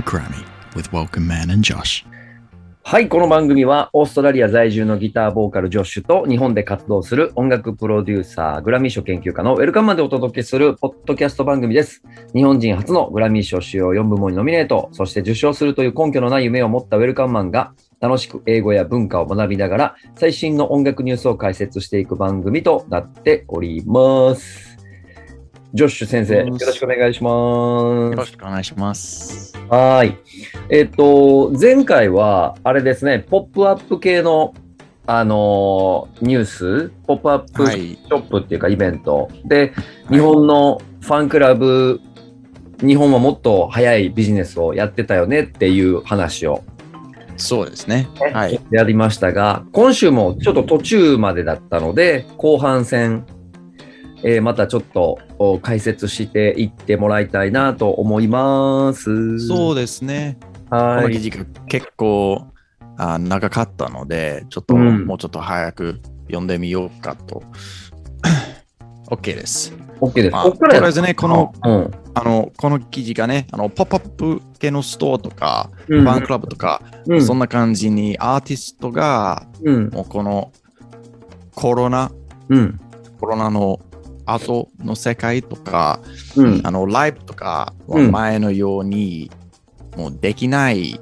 [0.00, 0.44] to Grammy
[0.74, 2.06] with Welcome Man and Josh.
[2.82, 12.02] はい、この番組はオーストラリア在住のギターボーカルジョッシュと日本で活動する音楽プロデューサー、グラミー賞研究家のウェルカムまでお届けするポッドキャスト番組です。
[12.34, 24.69] 日本人初のグラミー賞主要4部門にノミネート、そして受賞するという根拠のない夢を持ったウェルカムマンが楽しく英語や文化を学びながら最新の音楽ニュースを解説していく番組となっております。
[25.72, 27.32] ジョッシュ先生、よろしくお願いします。
[27.32, 29.56] よろしくお願いします。
[29.68, 30.16] はーい。
[30.68, 34.54] えっ、と、前回は、あれですね、ポップアップ系の、
[35.06, 37.98] あのーニュース、ポップアップシはい。
[38.10, 39.72] ョップっていうかイベント、で、
[40.10, 42.00] 日本のファンクラブ、
[42.80, 46.64] 日本はもっと早いビジネスをやってたよねっていう話を
[47.40, 48.08] そうですね。
[48.32, 48.60] はい。
[48.70, 53.24] やりましたが、今週もちょっと途中までだったので、後半戦、
[54.22, 59.38] えーまたちょっとお解説していってもらいたいなと思います。
[59.40, 60.38] そうですね。
[60.70, 61.02] こはい。
[61.04, 62.46] の記事が結構
[62.96, 67.42] あ長かったので、ちょっと、うんもうちょっと早く読んでみようかと。
[69.08, 69.74] OK です。
[70.00, 70.32] OK です。
[70.32, 71.90] まあこっからやとりあえずね、この、うん。
[72.14, 79.88] あの、この記事がね、あの、ポップアップ系のストアとか、うんファンクラブとか、うんそんな感じにアーティストが、うん。
[79.88, 80.52] もうこの
[81.54, 82.12] コロナ、
[82.50, 82.80] うん。
[83.18, 83.80] コロナの
[84.34, 86.00] 後の世界とか、
[86.36, 86.60] うん。
[86.64, 89.30] あの、ライブとかはうん前のように、
[89.96, 91.00] もうできない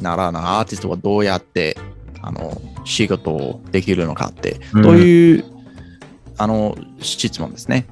[0.00, 1.76] ならな、アーティストはどうやって、
[2.22, 5.44] あの、仕事をできるのかって、うんという、
[6.38, 7.86] あの、質問ですね。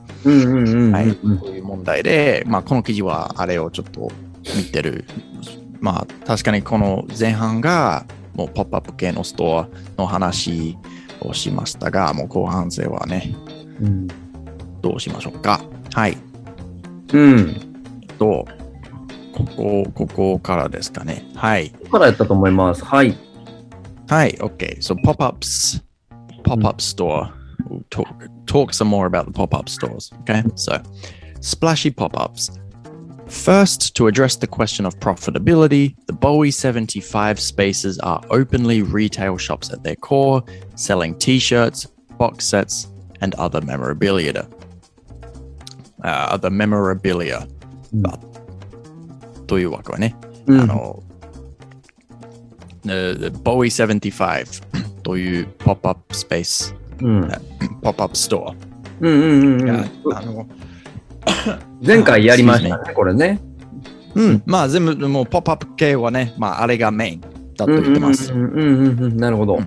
[0.93, 1.09] はい。
[1.09, 4.11] うんという問題で、まあ、この記事はあれをちょっと
[4.57, 5.05] 見てる。
[5.81, 10.77] まあ、確かにこの前半が、もうポップアップ系のストアの話
[11.21, 13.35] をしましたが、もう後半戦はね、
[13.81, 14.09] うん。
[14.84, 15.62] どうしましょうか。
[15.94, 16.18] はい。
[17.14, 17.70] うん。
[18.18, 18.46] と、
[19.34, 21.26] ここ、ここからですかね。
[21.36, 21.70] はい。
[21.72, 22.84] ここからやったと思います。
[22.84, 23.18] はい。
[24.08, 24.80] はい、OK.
[24.80, 25.82] So pop-ups,
[26.44, 27.32] pop-up store.
[27.70, 28.08] We'll talk,
[28.46, 30.12] talk some more about the pop-up stores.
[30.22, 30.44] Okay.
[30.56, 30.82] So
[31.42, 32.60] splashy pop-ups.
[33.28, 39.72] First, to address the question of profitability, the Bowie 75 spaces are openly retail shops
[39.72, 41.86] at their core, selling t-shirts,
[42.18, 42.88] box sets,
[43.22, 44.48] and other memorabilia.
[46.05, 47.49] Uh, other memorabilia.
[47.93, 48.35] うんまあ
[49.47, 50.17] というわけはね、
[50.47, 51.03] うんあの、
[52.83, 52.91] The
[53.43, 57.29] Bowie 75というポップアップスペース、うん。
[57.83, 58.55] ポップアップストア
[59.01, 59.91] うんうんうんうが、ん。
[60.15, 60.47] あの、
[61.87, 63.41] 前回やりましたね、 これね。
[64.15, 67.21] うん、まあ全部もうポップアップ系はね、まああれがメイン
[67.57, 68.33] だと言ってます。
[68.33, 69.17] うんうんうんうんうん。
[69.17, 69.59] なるほど。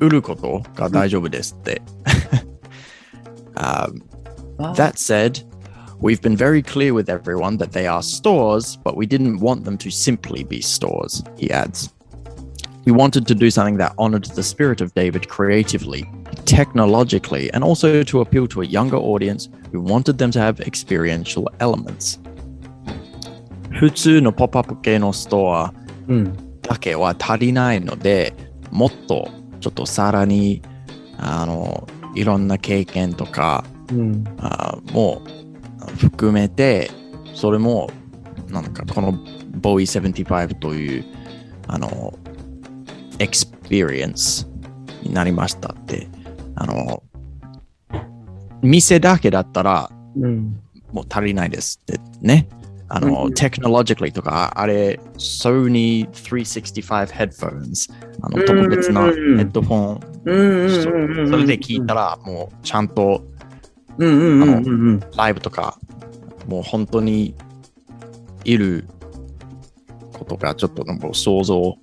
[0.00, 1.82] 売ることが大丈夫ですって。
[3.54, 4.02] um,
[4.58, 5.42] あ that said,
[6.00, 9.76] we've been very clear with everyone that they are stores, but we didn't want them
[9.78, 11.92] to simply be stores, he adds.
[12.86, 16.10] We wanted to do something that honored the spirit of David creatively,
[16.46, 21.48] technologically, and also to appeal to a younger audience who wanted them to have experiential
[21.60, 22.18] elements.
[23.75, 25.73] 普通のポップアップ系のストア
[26.07, 26.61] うん。
[26.61, 28.33] だけは足りないので、
[28.71, 29.29] もっと
[29.59, 30.61] ちょっとさらに
[31.17, 34.23] あのいろんな経験とかうん。
[34.39, 35.21] あーも
[35.97, 36.89] 含めて、
[37.33, 37.89] それも、
[38.49, 39.13] なんかこの
[39.59, 41.05] Bowie75 という、
[41.67, 42.17] あの、
[43.19, 44.47] experience
[45.03, 46.07] になりましたって、
[46.55, 47.03] あの、
[48.61, 50.59] 店だけだったらうん。
[50.91, 52.47] もう足りないですってね。
[52.87, 57.91] あの、うん technologically とか、あれ、Sony 365 headphones、
[58.21, 63.23] あの、特別なヘッドフォン、うんそれで聞いたら、もうちゃんと
[63.97, 64.99] うんうんうんうんうん。
[65.15, 65.77] ライブとか、
[66.47, 67.35] もう本当に
[68.43, 68.85] いる
[70.13, 71.75] ことがちょっともう想像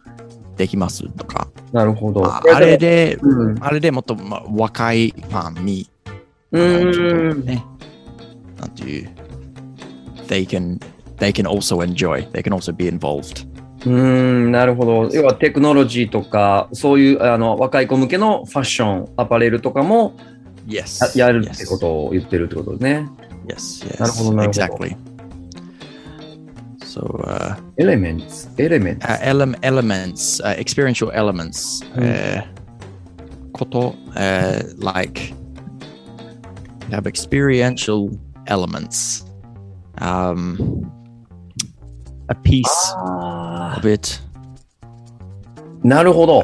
[0.57, 2.25] できますとか、なるほど。
[2.25, 3.65] ああれで、うん。
[3.65, 5.89] あれでもっと、まあ、若いファンに、
[6.53, 7.47] うんと。
[7.47, 7.65] ね、
[8.59, 9.11] なんていう、
[10.33, 10.79] they can,
[11.19, 13.47] they can also enjoy, they can also be involved.
[13.85, 15.11] うん、なるほど。
[15.13, 20.15] 要はテクノロジーとか、そういうあの若い子向けのファッション、アパレルとかも
[20.69, 21.19] Yes.
[21.19, 23.09] ややるってことを言ってるってことですね。
[23.49, 24.01] Yes, yes.
[24.01, 24.97] なるほどなるほど Exactly.
[26.85, 29.07] So, uh, エレメンツ、エレメンツ。
[29.07, 32.45] uh, ele- elements, uh, experiential elements, うん uh,
[33.53, 35.35] こと、uh, like
[36.91, 38.11] have experiential
[38.47, 39.27] elements,
[40.03, 40.57] um,
[42.29, 42.65] a piece
[42.97, 44.21] あ of it,
[45.85, 46.43] ーなるほど。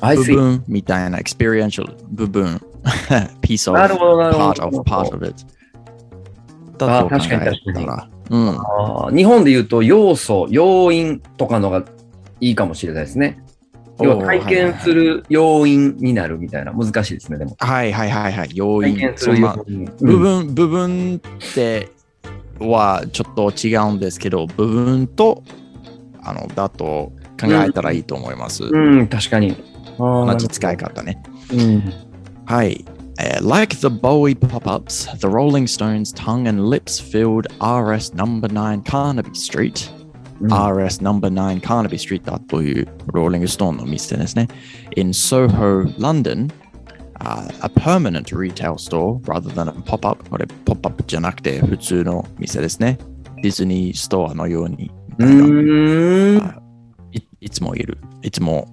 [0.00, 0.34] I 部 see.
[0.34, 2.60] 分みたいな experiential 部分
[3.42, 4.82] piece of なるほど、なるほ part ど of。
[4.82, 5.46] part of it
[6.80, 11.84] あだと考確かにえ確かにうん、あー日本で言うと要素、要因とかのが
[12.40, 13.38] いいかもしれないですね。
[14.00, 17.54] 要は体験する要因になるみたいな、難しいですね、でも。
[17.60, 19.84] はいはいはいはい要因体験すそんなる要因。
[20.00, 21.90] 部分、部分って
[22.70, 25.42] はちょっと違うんですけど、部分と
[26.22, 28.64] あのだと考えたらいいと思います。
[28.64, 29.56] うん、うん、確かに。
[29.98, 31.22] 同同じ使い方ね。
[31.52, 31.92] うん。
[32.46, 32.84] はい。
[33.20, 39.34] えー like the Bowie pop-ups, the Rolling Stones tongue and lips filled RS number 9 Carnaby
[39.34, 39.88] Street,
[40.40, 44.48] うん RS number 9 Carnaby Street だというローリングストーンの店ですね。
[44.96, 46.50] In Soho, London,
[47.24, 52.98] uh, a permanent retail store rather than a pop up これポップアップじゃなくて普通の店ですね
[53.42, 54.90] ディズニーストアのように
[57.12, 58.68] い,いつもいるいつも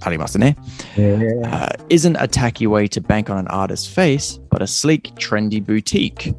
[0.00, 0.56] ありますね、
[0.96, 6.34] uh, isn't a tacky way to bank on an artist's face but a sleek trendy boutique.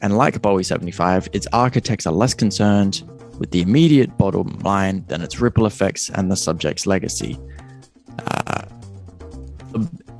[0.00, 3.02] And like Bowie 75 its architects are less concerned
[3.38, 7.38] with the immediate bottom line than its ripple effects and the subject's legacy.
[8.18, 8.62] Uh,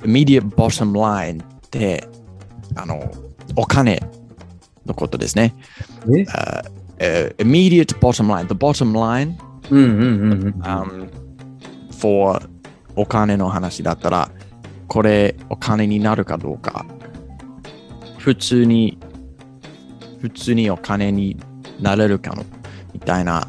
[0.03, 2.07] immediate bottom line って、
[2.75, 3.11] あの、
[3.55, 4.01] お金
[4.85, 5.53] のことですね。
[6.07, 6.63] え Uh,
[6.99, 8.47] uh, immediate bottom line.
[8.47, 9.35] The bottom line
[9.69, 10.61] うんうんうんうん。
[10.61, 11.09] um,
[11.99, 12.41] for
[12.95, 14.29] お金の話だったら、
[14.87, 16.85] これお金になるかどうか、
[18.19, 18.97] 普通に、
[20.21, 21.37] 普通にお金に
[21.81, 22.45] なれるかの、
[22.93, 23.47] みたいな、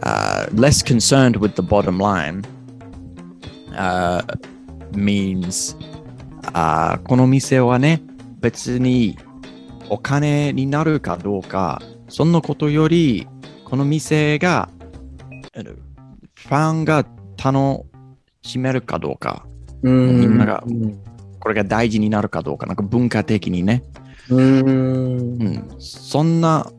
[0.00, 2.42] uh, less concerned with the bottom line、
[3.72, 4.24] uh,
[4.92, 5.76] means、
[6.52, 8.02] uh, この店はね、
[8.40, 9.18] 別に
[9.88, 13.26] お金になるかどうか、そんなことより、
[13.64, 14.68] この店が、
[16.34, 17.06] ファンが
[17.42, 17.84] 楽
[18.42, 19.46] しめるかどうか、
[19.82, 20.98] うんみんながうん
[21.42, 23.82] これが大事になるかどうか、なんか文化的にね、
[24.30, 25.42] うーん。
[25.42, 26.70] うん、そんな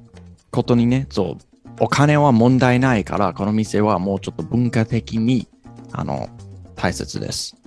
[0.51, 1.37] ことにね、そう、
[1.81, 5.49] お金は問題ないから、この店はもうちょっと文化的に
[5.91, 6.29] あの
[6.75, 7.57] 大切です。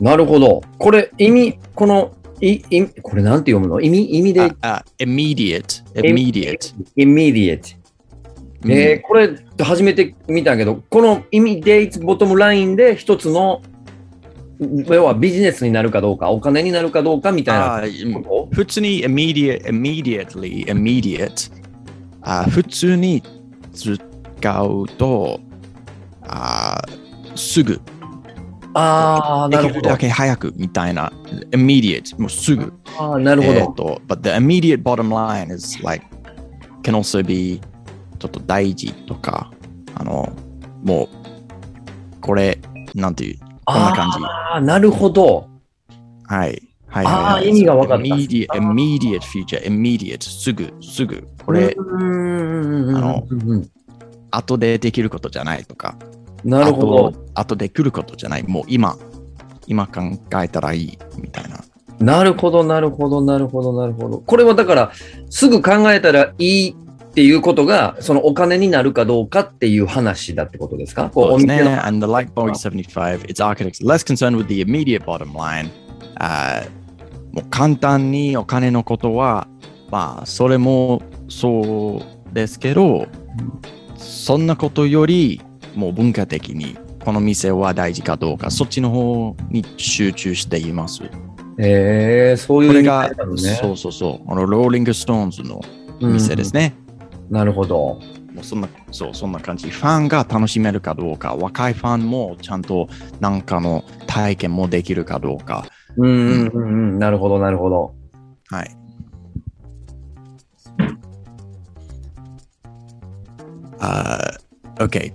[0.00, 0.62] なるほど。
[0.78, 3.80] これ、意味、この、い、い、これなんて読むの？
[3.82, 4.40] 意味、意味で？
[4.40, 6.74] あ、あ immediate, immediate。
[6.96, 7.76] immediate。
[8.64, 8.72] うん。
[8.72, 9.30] えーこれ、
[9.62, 13.60] 初めて見たけど、この immediate ボトムラインで一つの、
[14.58, 17.82] 要はビジネスになるかどうか、お金になるかどうかみたいな
[18.52, 21.52] 普通に immediate, immediately, immediate
[22.22, 23.22] あ普通に
[23.72, 25.40] 使うと
[26.22, 26.82] あ
[27.34, 27.76] すぐ。
[27.76, 27.82] と
[28.74, 29.98] ああ、なるほどできるだ。
[29.98, 31.12] け早くみたいな
[31.50, 33.58] immediate もうすぐああ、なるほど。
[33.58, 36.04] えーと but the immediate bottom line is like
[36.82, 37.60] can also be
[38.18, 39.50] ちょっと大事とか
[39.94, 40.32] あの
[40.82, 41.08] もう
[42.20, 42.58] これ
[42.94, 45.48] なんていうこんな感じああ、なるほど。
[46.24, 46.62] はい。
[46.88, 47.48] はいはいはい。
[47.48, 51.26] 意味が分かった immediate, immediate future, immediate, すぐ、すぐ。
[51.46, 53.24] これ、あの
[54.32, 55.96] 後でできることじゃないとか、
[56.44, 56.86] なるほど。
[57.10, 58.42] 後後で来ることじゃない。
[58.42, 58.96] もう今、
[59.66, 60.00] 今考
[60.42, 61.60] えたらいいみたいな。
[61.98, 64.18] なるほど、なるほど、なるほど、なるほど。
[64.18, 64.92] これはだから、
[65.28, 71.10] すぐ考えたらいいっていうことが、そのお金になるかどうかっていう話だってことですか？
[71.12, 71.60] そうですね。
[71.84, 75.68] And the like Boeing 75, its architects less concerned with the immediate bottom line.
[76.18, 76.66] Uh,
[77.32, 79.46] もう簡単にお金のことは、
[79.90, 83.06] まあ、それもそうですけど、
[83.96, 85.40] そんなことより、
[85.74, 91.02] もう文化的に、この店は大事かどうか、そっちの方に集中しています。
[91.58, 93.10] えー、そういうこれが、
[93.60, 95.60] そうそうそう、このローリング・ストーンズの
[96.00, 96.74] 店ですね。
[96.84, 96.90] うん
[97.30, 98.00] なるほど。
[98.34, 99.70] もうそんな、そう、そんな感じ。
[99.70, 102.88] ファンが楽しめるかどうか、若いファンもちゃんと
[103.20, 105.64] なんかの体験もできるかどうか。
[105.96, 106.98] うんうんうんうん。
[106.98, 107.94] なるほど、なるほど。
[108.48, 108.76] はい。
[113.78, 114.36] Uh,
[114.76, 115.10] okay.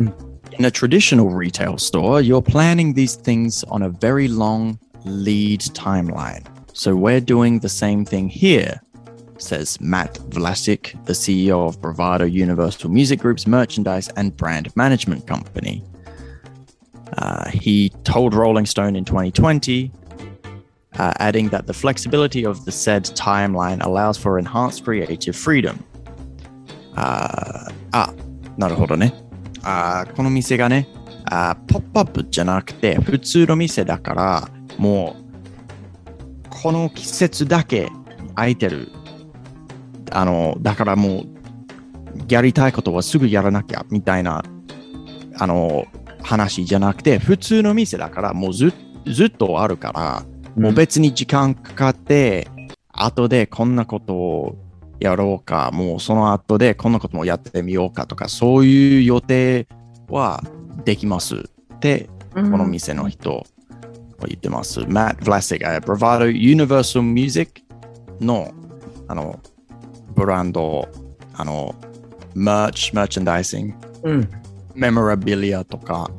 [0.00, 6.46] In a traditional retail store, you're planning these things on a very long lead timeline.
[6.72, 8.80] So we're doing the same thing here,
[9.36, 15.84] says Matt Vlasic, the CEO of Bravado Universal Music Group's merchandise and brand management company.
[17.18, 19.92] Uh, he told Rolling Stone in 2020,
[20.98, 25.84] uh, adding that the flexibility of the said timeline allows for enhanced creative freedom.
[26.96, 28.14] Uh, ah,
[28.56, 29.12] not a hold on it.
[29.62, 30.88] あこの店がね、
[31.24, 34.48] あポップアップじゃなくて普通の店だから、
[34.78, 37.90] もう、この季節だけ
[38.34, 38.88] 空いてる。
[40.12, 41.24] あの、だからもう、
[42.28, 44.42] やりたいことはすぐやらなきゃみたいな、
[45.38, 45.86] あの、
[46.22, 48.72] 話じゃなくて、普通の店だから、もうず
[49.06, 50.24] ずっとあるから、
[50.56, 52.48] もう別に時間かかって、
[52.92, 54.56] 後でこんなことを
[55.00, 59.66] やろうか、もうその後でこんなこともやってみようかとか、そういう予定
[60.08, 60.42] は
[60.84, 63.44] できますって、この店の人は
[64.26, 64.80] 言ってます。
[64.80, 67.62] Matt Vlasic、uh, Bravado Universal Music
[68.20, 68.52] の
[69.08, 69.40] あの
[70.14, 70.86] ブランド、
[71.34, 71.74] あの、
[72.36, 74.28] merch、merchandising、うん。
[74.74, 76.10] memorabilia とか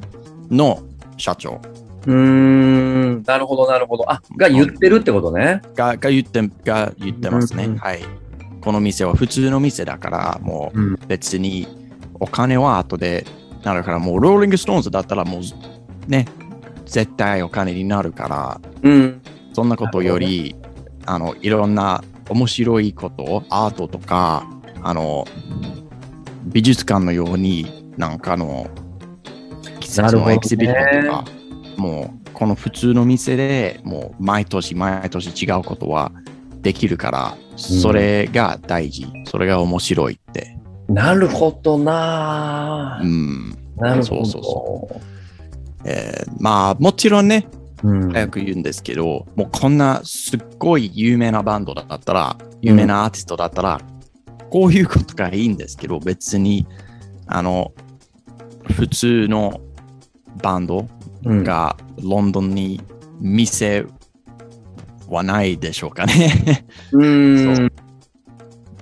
[0.49, 0.83] の
[1.17, 1.61] 社長
[2.07, 3.23] うーん。
[3.23, 4.11] なるほど、なるほど。
[4.11, 5.61] あ、が言ってるってことね。
[5.75, 7.65] がが言ってが言ってますね。
[7.65, 8.01] うんうんはい。
[8.61, 11.67] この店は普通の店だから、もう別に
[12.19, 13.25] お金は後で
[13.63, 15.41] なるから、もうローリングストーンズだったらもう
[16.09, 16.27] ね、
[16.85, 19.21] 絶対お金になるから、うん。
[19.53, 20.55] そんなことより、
[21.05, 24.47] あの、いろんな面白いこと、アートとか、
[24.83, 25.25] あの、
[26.45, 28.69] 美術館のように、なんかの、
[29.79, 31.25] 季節のエキシビションとか、
[31.77, 36.11] もう、この普通の店でもう、毎年毎年違うことは
[36.61, 40.57] できるから、それが大事、それが面白いって。
[40.87, 43.05] なるほどなう。
[43.05, 43.57] ん。
[43.77, 44.25] なるほど。
[44.25, 45.01] そうそうそ
[45.85, 47.47] えーまあ、もちろんね、
[47.83, 48.11] うん。
[48.11, 53.81] 早く言うんですけど、もうこんなすっごい有名なバンドだったら、有名なアーティストだったら、
[54.51, 56.67] こういうことがいいんですけど、別に、
[57.25, 57.71] あの、
[58.63, 59.59] 普通の
[60.43, 60.87] バンド
[61.25, 62.81] うんがロンドンに
[63.19, 63.85] 店
[65.11, 66.65] はないでしょうかね。
[66.91, 67.71] うーん。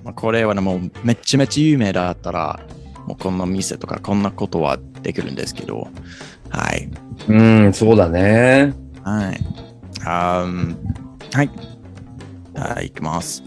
[0.04, 2.60] まあこれはねもうめっちゃめちゃ有名だったら、
[3.08, 5.88] もうこんな店とかこんなことはできるんですけど、
[6.50, 6.90] はい。
[7.28, 8.74] うん、そうだね。
[9.04, 9.40] はい。
[10.06, 10.78] Um,
[11.34, 11.50] はい。
[12.56, 13.44] はい、いきます。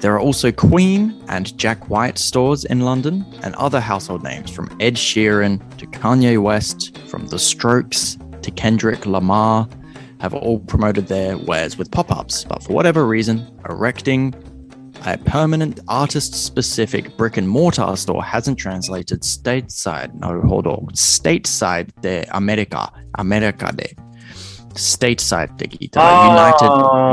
[0.00, 4.68] There are also Queen and Jack White stores in London, and other household names from
[4.78, 9.66] Ed Sheeran to Kanye West, from The Strokes to Kendrick Lamar,
[10.24, 12.44] have all promoted their wares with pop ups.
[12.44, 14.34] But for whatever reason, erecting
[15.04, 20.18] a permanent artist specific brick and mortar store hasn't translated stateside.
[20.18, 20.86] なるほど。
[20.94, 23.96] stateside でアメリカ、アメリカで
[24.72, 26.52] stateside って聞いたら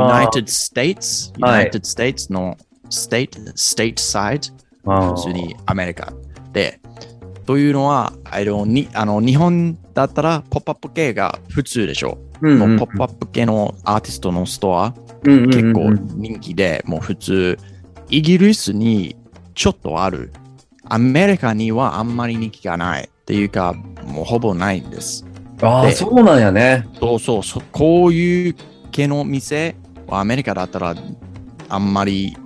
[0.08, 2.56] あー United, United States はい United States の
[2.88, 4.52] state, stateside
[4.86, 6.12] あ普通にアメリカ
[6.52, 6.80] で。
[7.46, 12.18] というのは、あのにあの日本だったらポップアップ系が普通でしょ。
[12.40, 14.94] うんもうポップアップ系のアーティストのストア、
[15.24, 17.58] うん結構うん人気で、もう普通、
[18.08, 19.16] イギリスに
[19.54, 20.32] ちょっとある。
[20.84, 23.08] アメリカにはあんまり人気がない。
[23.22, 23.72] っていうか、
[24.04, 25.24] もうほぼないんです。
[25.62, 26.86] ああ、でそうなんやね。
[26.98, 28.56] そうそうそう、こういう
[28.90, 29.76] 系の店
[30.08, 30.94] はアメリカだったら
[31.68, 32.36] あんまり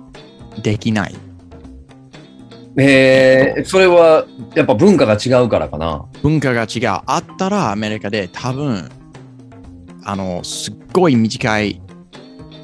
[0.61, 1.15] できない。
[2.79, 6.05] えー、それはやっぱ文化が違うからかな。
[6.21, 7.01] 文化が違う。
[7.05, 8.89] あったらアメリカで多分、
[10.03, 11.81] あの、すっごい短い、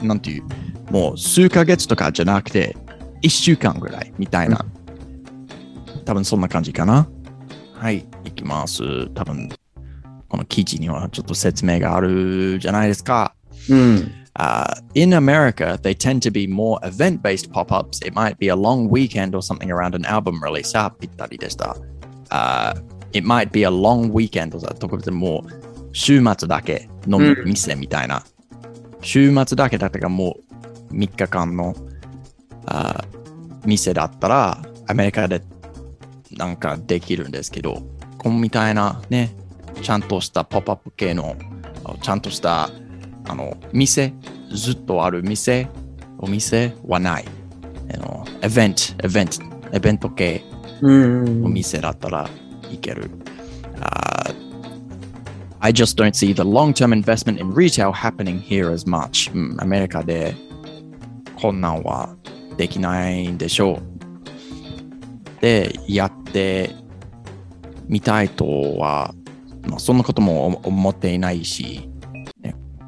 [0.04, 0.44] なんていう、
[0.92, 2.78] もう数ヶ月とかじゃなくて、
[3.24, 4.64] 一週間ぐらいみたいな。
[6.06, 7.08] 多分そんな感じかな。
[7.74, 9.10] はい、いきます。
[9.16, 9.50] 多分、
[10.30, 13.34] この記事にはちょっと説明があるじゃないですか。
[13.68, 14.12] うん。
[14.36, 18.02] Uh, in America, they tend to be more event based pop ups.
[18.02, 20.76] It might be a long weekend or something around an album release.
[20.78, 21.78] あ、ぴったりでした。
[22.30, 22.74] Uh,
[23.14, 28.24] it might be a long weekend とか特別にもう週末だけのうん店みたいな。
[29.02, 30.38] 週末だけだったらも
[30.90, 31.76] う3日間の
[32.66, 33.04] あ
[33.66, 35.42] 店だったらアメリカで
[36.32, 37.84] なんかできるんですけど、
[38.18, 39.36] このみたいなね、
[39.82, 41.36] ちゃんとしたポップアップ系の、
[42.02, 42.70] ちゃんとした
[43.26, 44.14] あの店、
[44.52, 45.70] ずっとある店、
[46.20, 47.26] お店はない。
[47.94, 49.44] あのイベント、イベント、
[49.76, 50.44] イベント系
[50.82, 52.30] うんお店だったら
[52.72, 53.10] いける。
[53.76, 54.36] Uh,
[55.60, 59.32] I just don't see the long-term investment in retail happening here as much.
[59.34, 60.36] うんアメリカで
[61.36, 62.16] こんなんは
[62.58, 65.42] できないんでしょう。
[65.42, 66.72] で、やって
[67.88, 68.46] みたいと
[68.78, 69.14] は、
[69.68, 71.93] まあ、そんなことも思思っていないし、ね、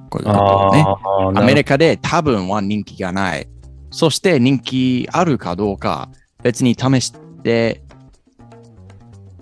[0.10, 1.40] こういうことをね。
[1.40, 3.48] アメリカで多分は人気がない。
[3.92, 6.10] そして人気あるかどうか
[6.44, 7.82] 別に試して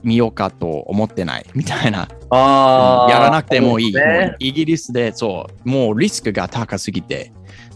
[0.03, 2.07] みようかと思ってないみたいな。
[2.29, 3.93] あーやらなくてもいい。
[3.93, 7.31] ねイギリスでそう、もうリスクが高すぎて、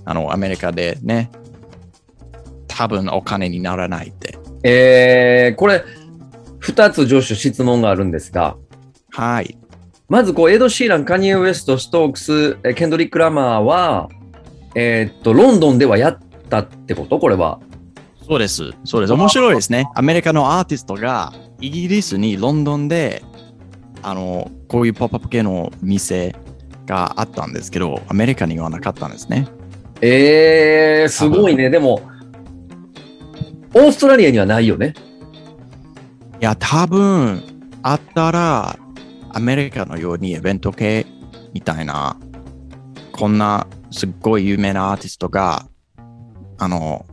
[0.06, 1.32] あのアメリカでね、
[2.67, 4.38] 多分お金にならないって。
[4.63, 5.84] えー、これ、
[6.60, 8.58] 二つ助手質問があるんですが、
[9.12, 9.58] はい。
[10.10, 14.10] まずこう、エド・シーラン、カニエ・ウエスト、ストークス、えケンドリック・ラマーは、
[14.74, 17.60] えーっと、ロンドンではやったってことこれは。
[18.26, 18.72] そうです。
[18.86, 19.14] そうです。
[19.14, 19.90] 面白いですね。
[19.96, 23.22] アメリカのアーティストがイギリスにロンドンで
[24.02, 26.36] あのこういうポップアップ系の店
[26.86, 29.48] があったんですけど、アメリカにはなかったんですね。
[30.02, 31.70] えー、すごいね。
[31.70, 32.02] でも、
[33.74, 34.94] オーストラリアにはないよね。
[36.40, 37.44] いや、多分
[37.82, 38.78] あったら
[39.38, 41.06] アメリカのようにイベント系
[41.53, 42.17] みたいな、
[43.12, 45.67] こんなすっごい有名なアーティストが、
[46.58, 47.06] あの、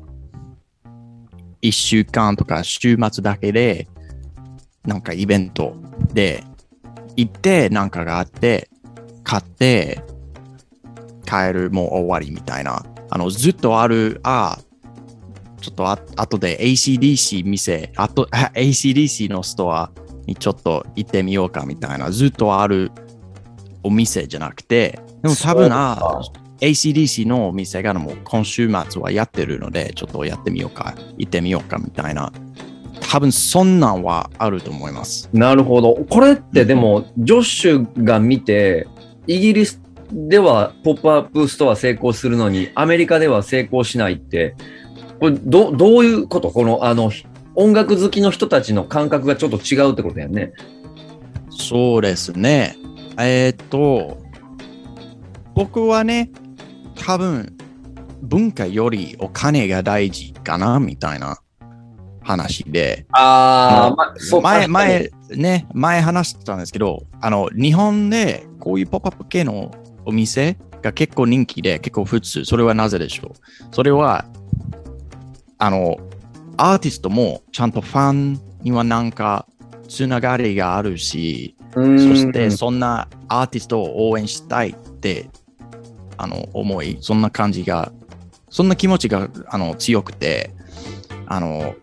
[1.61, 3.89] 一週間とか週末だけで、
[4.87, 5.77] なんかイベント
[6.15, 6.45] で
[7.15, 8.71] 行って、なんかがあって、
[9.23, 10.03] 買って、
[11.27, 12.87] 帰る、もう終わりみたいな。
[13.11, 14.59] あの、ずっとある、あ
[15.61, 19.93] ちょっとあ後で ACDC 店、あと ACDC のストア
[20.27, 22.91] にちょっと行ってみようかみたいな、ずっとある
[23.83, 26.21] お店じゃなくて、でも多分、あ
[26.61, 32.33] ACDC のお店がもう今週末はやってるので、ちょっとやってみようか、行ってみようかみたいな。
[33.11, 35.29] 多分そんなんはあると思います。
[35.33, 35.95] なるほど。
[36.09, 38.87] これってでも、ジョッシュが見て、
[39.27, 39.81] イギリス
[40.13, 44.55] ではポップアップストア成功するのに、アメリカでは成功しないって、
[45.21, 46.51] これどどういうこと？
[46.51, 47.11] この、あの、
[47.55, 50.53] 音楽好きの人たちの感覚がちょっと違うってことやね。
[51.51, 52.77] そうですね。
[53.19, 54.19] えーっと、
[55.55, 56.31] 僕はね、
[56.97, 57.57] 多分
[58.23, 61.39] 文化よりお金が大事かなみたいな
[62.23, 69.71] 話で、ああの前、前、ね、前話してたんですけど、あの、日本でこういうポップアップ系の
[70.05, 72.45] お店が結構人気で、結構普通。
[72.45, 73.33] それはなぜでしょう？
[73.71, 74.25] それは、
[75.59, 75.97] あの、
[76.57, 79.47] アーティストもちゃんとファンにはなんか
[79.89, 85.29] つながりがあるし、そそしてそんなアーティストを応援したいって
[86.17, 87.93] あの思い、そんな感じが、
[88.49, 90.53] そんな気持ちがあの強くて、
[91.27, 91.75] あの、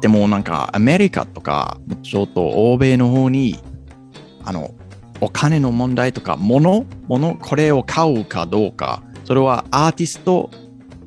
[0.00, 3.58] でもなんかアメリカとか、ちょっと欧米の方に、
[4.44, 4.74] あの、
[5.20, 10.50] お金の問題とか、物、物、これを買うかどうか、それはアーティスト、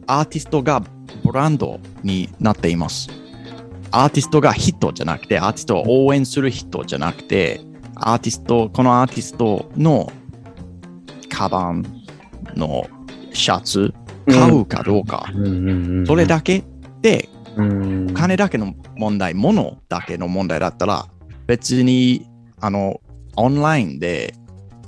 [0.08, 0.82] アーティストが
[1.28, 3.10] ブランドになっています。
[3.92, 7.62] アーティストが人じゃなくて、アーティストを応援する人じゃなくて、
[7.96, 10.12] アーティスト、このアーティストの
[11.30, 11.86] カバン
[12.56, 12.88] の
[13.34, 13.94] シャツ
[14.26, 15.26] 買うかどうか、
[16.06, 16.64] それだけ
[17.02, 21.08] で、うん金だけの問題、物だけの問題だったら、
[21.48, 22.28] 別に、
[22.60, 23.02] あの、
[23.36, 24.34] オンラインで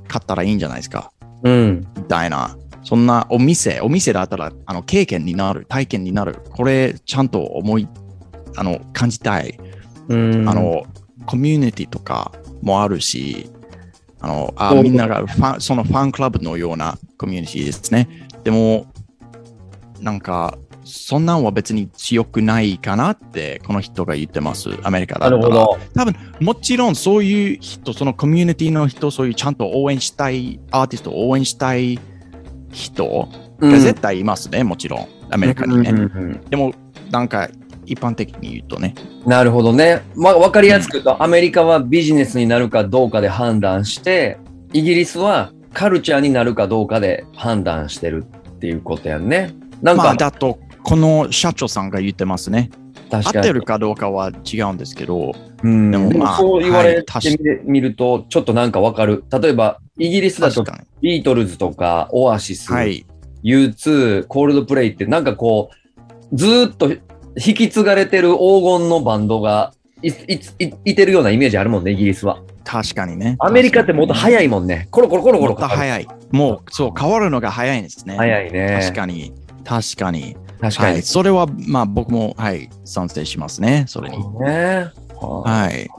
[0.07, 1.11] 買ったらいいんじゃないですか。
[1.43, 1.87] うん。
[1.97, 2.55] みたいな。
[2.83, 6.39] そんなお店、お店だったら、あの、経験になる、体験になる。
[6.51, 7.87] これ、ちゃんと思い、
[8.55, 9.59] あの、感じたい。
[10.07, 10.83] うんあ、の、
[11.25, 13.49] コミュニティとかもあるし、
[14.21, 18.07] あの、あみんながファン、そのファンクラブのようなコミュニティですね。
[18.43, 18.87] でも、
[19.99, 24.69] なんか、そんなんは別に強くないかなって、この人が言ってます。
[24.83, 25.41] アメリカだったら。
[25.41, 25.79] なるほど。
[25.93, 31.99] 多分、もちろんそういう人、そのコミュニティの人、そういうちゃんと応援したい、アーティストを応援したい
[32.71, 33.29] 人？
[33.59, 35.07] うんが絶対いますね、もちろん。
[35.31, 35.89] アメリカにね。
[35.89, 36.73] うんうんうんでも、
[37.11, 37.49] なんか、
[37.85, 38.93] 一般的に言うとね。
[39.25, 40.03] なるほどね。
[40.15, 44.37] まあ、わかりやすく言うと、アメリカはビジネスになるかどうかで判断して、
[44.73, 49.53] イギリスはカルチャーになるかどうかで判断してるっていうことやんね。
[49.81, 52.69] なんか、まあ、だと、この社長さんが言ってますね。
[53.17, 59.23] 合ってるかどうかは違うんですけど、うん、でもでもまあそう言われはい確てみると、ちょっとなんかわかる。
[59.31, 60.63] 例えば、イギリスだと。
[61.01, 63.05] ビートルズとか、オアシス、はい。
[63.43, 65.69] U2、コールドプレイってなんかこ
[66.31, 66.91] う、ずーっと
[67.35, 70.11] 引き継がれてる黄金のバンドがいい
[70.59, 72.41] いいてるようなイメージあるもんね、イギリスは。
[72.63, 73.35] 確かにね。
[73.39, 74.45] アメリカってもっと早い。
[74.45, 74.87] いもんね。
[74.91, 76.07] コロコロコロコもロっと早い。
[76.31, 78.15] もう、そう、変わるのが早いんですね。
[78.15, 78.79] 早いね。
[78.81, 79.33] 確かに。
[79.63, 80.35] 確かに。
[80.59, 80.93] 確かに。
[80.93, 81.03] はい。
[81.03, 83.85] それは、まあ僕も、はい、賛成しますね。
[83.87, 84.17] それに。
[84.39, 84.91] ね。
[85.19, 85.89] ははい。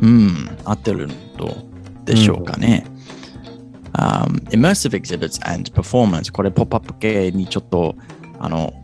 [0.00, 1.56] うん、合ってると
[2.04, 2.84] でしょうかね。
[3.94, 7.94] Um, immersive exhibits and performance これポップアップ系にちょっと
[8.38, 8.74] あの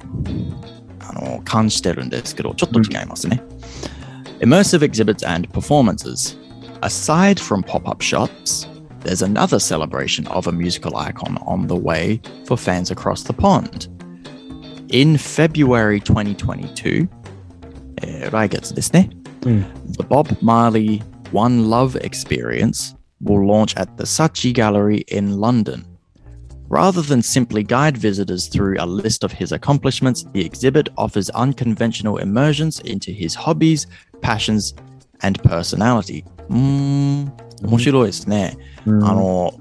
[1.01, 3.43] あの感じてるんですけどちょっと違いますね。
[4.41, 6.39] Immersive exhibits and performances
[6.81, 8.72] aside from pop-up shops
[9.05, 13.89] there's another celebration of a musical icon on the way for fans across the pond.
[14.91, 17.09] In February 2022,
[19.41, 19.97] mm.
[19.97, 20.99] the Bob Marley
[21.31, 25.87] One Love experience will launch at the Saatchi Gallery in London.
[26.69, 32.17] Rather than simply guide visitors through a list of his accomplishments, the exhibit offers unconventional
[32.17, 33.87] immersions into his hobbies,
[34.23, 34.75] passions,
[35.21, 36.25] and personality.
[36.49, 37.31] Mm.
[37.63, 38.59] 面白いですね。
[38.87, 39.55] うんあの、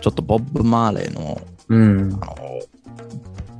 [0.00, 2.18] ちょっとボブ・マーレーのうん。
[2.20, 2.36] あの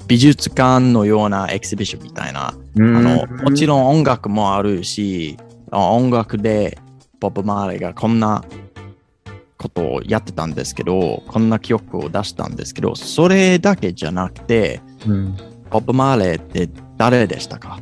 [0.08, 5.38] 美術館のようなエキシビションみたいなああの、もちろん音楽もあるし、
[5.70, 6.78] あ音楽で
[7.18, 8.44] ボブ・マーレーがこんな
[9.56, 15.36] ことをやってたんですけど、こんな記憶を出したんですけど、それだけじゃなくて、うん。
[15.70, 17.80] ボブ・マーレーって誰でしたか、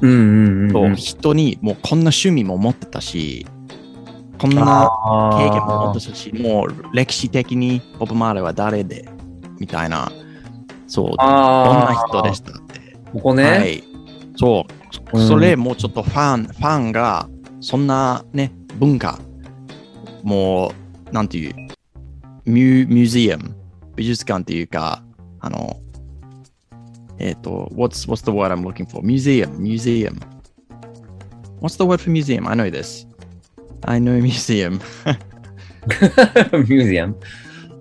[0.00, 0.72] うんうんうん。
[0.72, 3.46] と人にもうこんな趣味も持ってたし、
[4.40, 4.88] こんな
[5.38, 9.06] 経験も持ってたし、もう歴史的にボブ・マーレーは誰で
[9.58, 10.10] みたいな、
[10.86, 12.96] そう、どんな人でしたって。
[13.12, 13.44] ここね。
[13.44, 13.84] はい。
[14.36, 14.72] そう。
[14.72, 14.80] うん
[15.28, 17.28] それもうちょっとファン、ファンが
[17.60, 19.18] そんなね、文化、
[20.22, 20.72] も
[21.10, 21.54] う、なんていう、
[22.44, 23.56] ミュミュージアム、
[23.96, 25.02] 美術館っていうか、
[25.40, 25.80] あの、
[27.18, 29.02] えっ、と、what's, what's the word I'm looking for?
[29.04, 30.18] Museum, museum.
[31.60, 32.48] What's the word for museum?
[32.48, 33.06] I know this.
[33.86, 34.80] I know museum.
[35.86, 37.16] ミュージアム。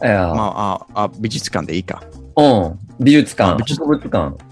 [0.02, 2.02] いや、まあ、ああ美術館でいいか。
[2.38, 2.80] うん。
[3.00, 4.50] 美術館、あ美術博物館。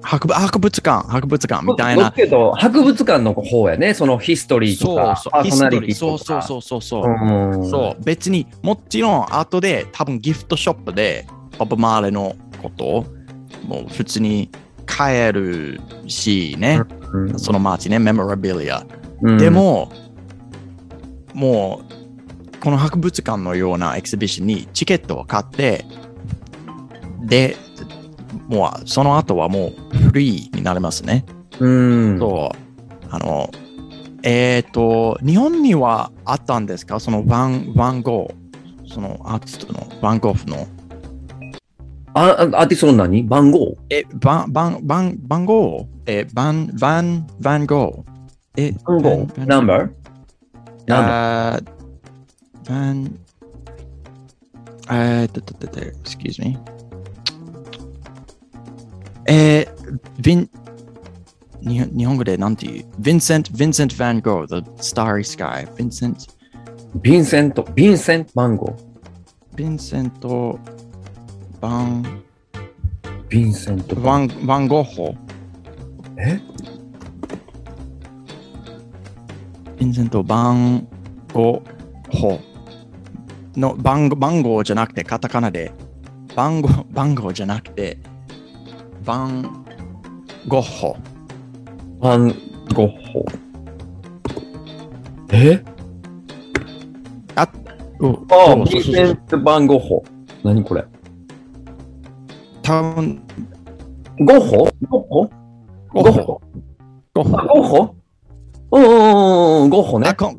[0.00, 2.14] 博物博物館、博物館みたいなどっち。
[2.14, 3.92] かというと博物館の方やね。
[3.94, 6.42] そのヒストリーとか、そうそう、パーソナヒストリティとか。
[6.42, 7.26] そうそうそうそうそう。
[7.26, 7.70] うん。
[7.70, 11.26] そう、別にもちろん後で多分ギフトショップで
[11.58, 13.06] ボブ・マーレのことを
[13.66, 14.50] もう普通に
[14.86, 16.80] 買えるしね、
[17.12, 17.38] うん。
[17.38, 18.84] その街ね、メモラビリア。
[19.22, 19.90] うんで、も、
[21.38, 25.84] もうこの博物館のようなエキシビションにチケットを買って、
[27.20, 27.56] で、
[28.48, 31.24] もうその後はもうフリーになりますね。
[31.60, 32.18] うん。
[32.18, 33.06] そう。
[33.10, 33.50] あの、
[34.24, 36.98] えっ、と、日本にはあったんですか？
[36.98, 38.92] その Van、Van Gogh。
[38.92, 40.66] そのアーティストの Van Gogh の。
[42.14, 43.22] あ、あアーティストの何？
[43.22, 48.60] 番号え、バン、バン、バン、番号え、バン、バン、バンゴー。
[48.60, 49.90] え、番号ナンバー？
[50.88, 53.18] ナンバあーバン、
[54.90, 56.58] えー、と、と、と、と、excuse me。
[59.26, 60.50] えー、ヴィン、
[61.60, 62.86] 日本日本語でなんていう？
[63.00, 65.66] ヴィンセント、ヴィンセント・ヴァン・ゴー、The Starry Sky。
[65.74, 66.28] ヴィンセント、ー
[67.02, 68.76] ヴィンセント、ヴィンセント番号。
[69.56, 70.58] ヴィンセント・
[71.60, 75.14] ヴァン、ヴィンセントヴァン、ゴッホ。
[76.16, 76.40] え？
[79.78, 80.88] ヴィンセント・ヴァン
[81.32, 81.62] ゴ
[82.10, 82.40] ッホ
[83.56, 85.72] の番号番号じゃなくてカタカナで
[86.34, 87.98] 番号番号じゃなくて
[89.04, 89.64] バン
[90.46, 90.96] ゴッホ
[92.00, 92.28] ファン
[92.74, 93.24] ゴッホ。
[95.32, 95.64] え
[97.34, 97.48] あ
[98.00, 100.04] おああ、ヴィンセント・バンゴッホ。
[100.44, 100.84] 何これ？
[102.62, 103.20] 多分。
[104.20, 105.30] ゴッホゴッホ
[105.92, 106.40] ゴッホ
[107.14, 107.94] ゴッホ
[108.70, 110.14] うんうんうんうん、ゴッホねあ。
[110.14, 110.36] こ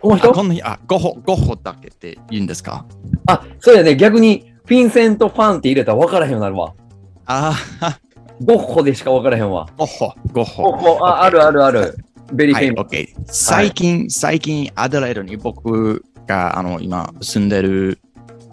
[0.00, 0.30] この人？
[0.30, 2.84] あこのあゴッホゴッホだけって言うんですか？
[3.26, 3.96] あ、そうやね。
[3.96, 6.74] 逆に、フィンセント・ファンって入れたら分からへんようになるわ。
[7.26, 7.98] ああ
[8.42, 9.68] ゴッホでしか分からへんわ。
[9.76, 11.96] ゴッホゴッゴッホホ、あ、あるあるある。
[12.32, 13.08] very はい、 famous OK。
[13.26, 17.98] 最近、最近、アデレードに僕があの今住んでる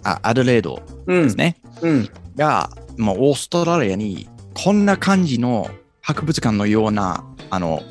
[0.04, 1.36] あアデレードうんです。
[1.36, 1.56] ね。
[1.80, 2.08] うん。
[2.36, 5.68] が、もうオーストラリアにこんな感じの
[6.02, 7.82] 博物館のようなあの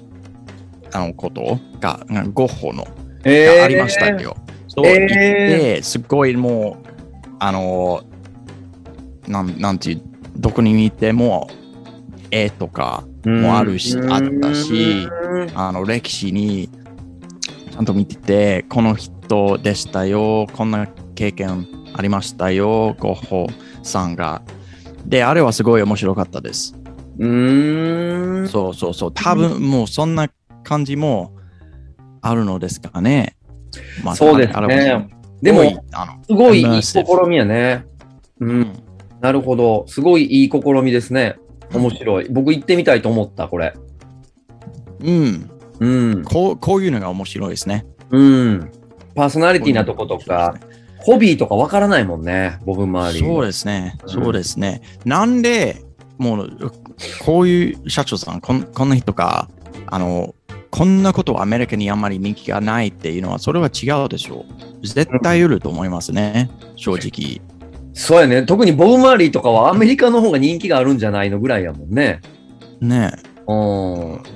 [0.93, 2.87] あのことがゴッホの
[3.23, 4.35] えがありましたよ。
[4.67, 6.89] そうえー行って、すごいもう、
[7.39, 8.03] あの、
[9.27, 10.01] なんなんていう、
[10.37, 11.49] どこに行っても、
[12.31, 16.69] 絵とかもあるし、あったし、うんあの歴史に
[17.71, 23.47] ちゃんと見てて、この人でしたよ、こんな経験ありましたよ、ゴッホ
[23.83, 24.41] さんが。
[25.05, 26.75] で、あれはすごい面白かったです。
[27.19, 28.47] うーん。
[28.47, 29.11] そうそうそう。
[29.13, 30.29] 多分もうそんな
[30.63, 31.33] 感じも
[32.21, 33.35] あるのですかね。
[34.03, 35.07] まあそうですね。
[35.41, 37.85] でも、すごいあのすごいい試みやね。
[38.39, 38.73] うん。
[39.21, 39.85] なるほど。
[39.87, 41.37] すごいいい試みですね。
[41.73, 42.27] 面白い。
[42.29, 43.73] 僕行ってみたいと思った、これ。
[45.01, 45.49] うん。
[45.79, 46.23] うん。
[46.23, 47.85] こうこういうのが面白いですね。
[48.11, 48.71] うん。
[49.15, 50.55] パーソナリティなとことか、
[50.97, 53.19] ホビーとかわからないもんね、ボブ周り。
[53.19, 53.97] そうですね。
[54.03, 54.81] うんそうですね。
[55.05, 55.81] なんで、
[56.17, 56.71] もう、
[57.25, 59.49] こういう社長さん、こんこんな人が、
[59.87, 60.35] あの、
[60.71, 64.45] こんなことはアメリカにあんまり人気がないっていうのは、それは違うでしょ
[64.81, 64.87] う。
[64.87, 67.41] 絶対売ると思いますね、正直。
[67.93, 68.43] そうやね。
[68.43, 72.21] 特にボブ周りとかはアメリカの方が人気があるんじゃないのぐらいやもんね。
[72.79, 73.11] ね
[73.47, 73.53] う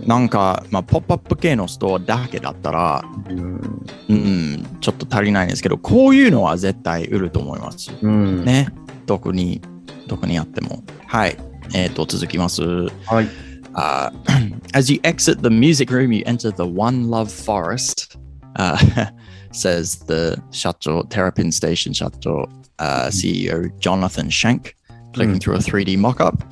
[0.06, 0.08] ん。
[0.08, 3.86] なんか、まあ、ポップアップ系のストアだけだったら、うん。
[4.10, 7.93] うん、ちょっと足りないんですけど、こういうのは絶対売ると思います。
[8.02, 8.43] うん。
[8.43, 8.67] ね。
[9.06, 9.62] どこに、
[10.08, 10.84] どこにあっても。
[11.08, 11.38] はい。
[11.74, 12.62] えっ、と、続きます。
[13.06, 13.28] はい。
[13.75, 14.09] Uh,
[14.73, 18.17] as you exit the music room, you enter the One Love Forest,
[18.55, 19.07] uh,
[19.51, 24.75] says the Shacho Terrapin Station Shacho uh, CEO Jonathan Shank,
[25.13, 25.41] clicking Mm.
[25.41, 26.43] through a 3D mock up.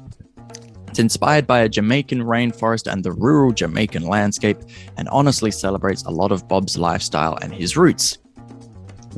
[0.88, 4.57] It's inspired by a Jamaican rainforest and the rural Jamaican landscape,
[4.97, 8.19] and honestly celebrates a lot of Bob's lifestyle and his roots.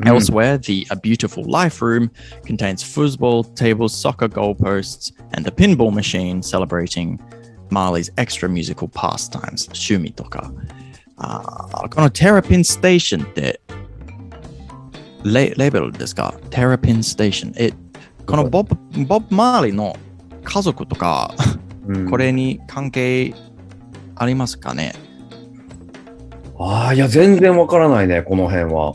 [0.06, 2.12] Elsewhere, the A Beautiful Life room
[2.46, 7.18] contains foosball tables, soccer goalposts, and a pinball machine celebrating
[7.70, 10.52] Marley's extra musical pastimes, 趣味とか。
[11.18, 13.62] あーこのテラピンステーションって
[15.24, 16.34] レレベルですか？
[16.50, 17.54] テラピンステーション。
[17.58, 17.72] え、
[18.26, 18.76] このボブ、
[19.06, 19.96] ボブ・マーリーの
[20.44, 21.34] 家族とか、
[21.88, 23.34] うんこれに関係
[24.16, 24.94] ありますかね、
[26.60, 28.94] ああ、いや、全然わからないね、この辺は。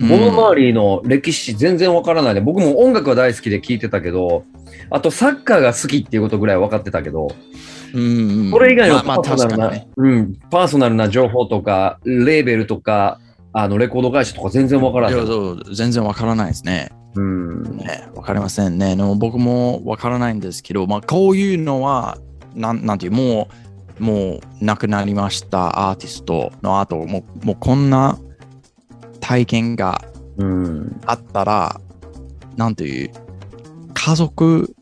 [0.00, 2.40] ボブ・マーリーの歴史全然わからないね。
[2.40, 4.44] 僕も音楽は大好きで聞いてたけど、
[4.88, 7.28] あとサッカーが好きっていうことぐらい分かってたけど、
[7.92, 9.88] うんうんそれ以外のまあ、まあパーソナルな、確かにね。
[9.96, 13.20] うん、パーソナルな情報とか、レーベルとか、
[13.52, 16.90] あのレコード会社とか全然わからない全然わからないですね。
[17.16, 17.76] うん。
[17.76, 18.94] ね、わかりませんね。
[18.96, 22.18] でも僕もわからないんですけど、まあ、こういうのは、
[22.54, 23.48] なんなんていう、も
[23.98, 28.18] う、もう亡くなりましたアーティストの後、もうもうこんな
[29.30, 30.02] 体験が
[30.38, 31.00] うん。
[31.06, 31.80] あったら、
[32.56, 33.10] なんていう、
[33.94, 34.74] 家族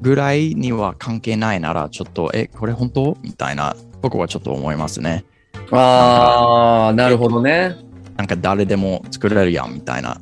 [0.00, 3.16] ぐらいには関係ないなら、ちょっと、え、これ本当？
[3.22, 5.24] みたいな、僕はちょっと思いますね。
[5.70, 7.76] ああ、なるほどね。
[8.16, 10.20] なんか誰でも作れるやんみたいな。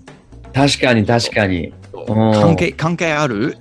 [0.53, 1.73] 確かに確かに。
[1.95, 3.57] うん関係関係ある？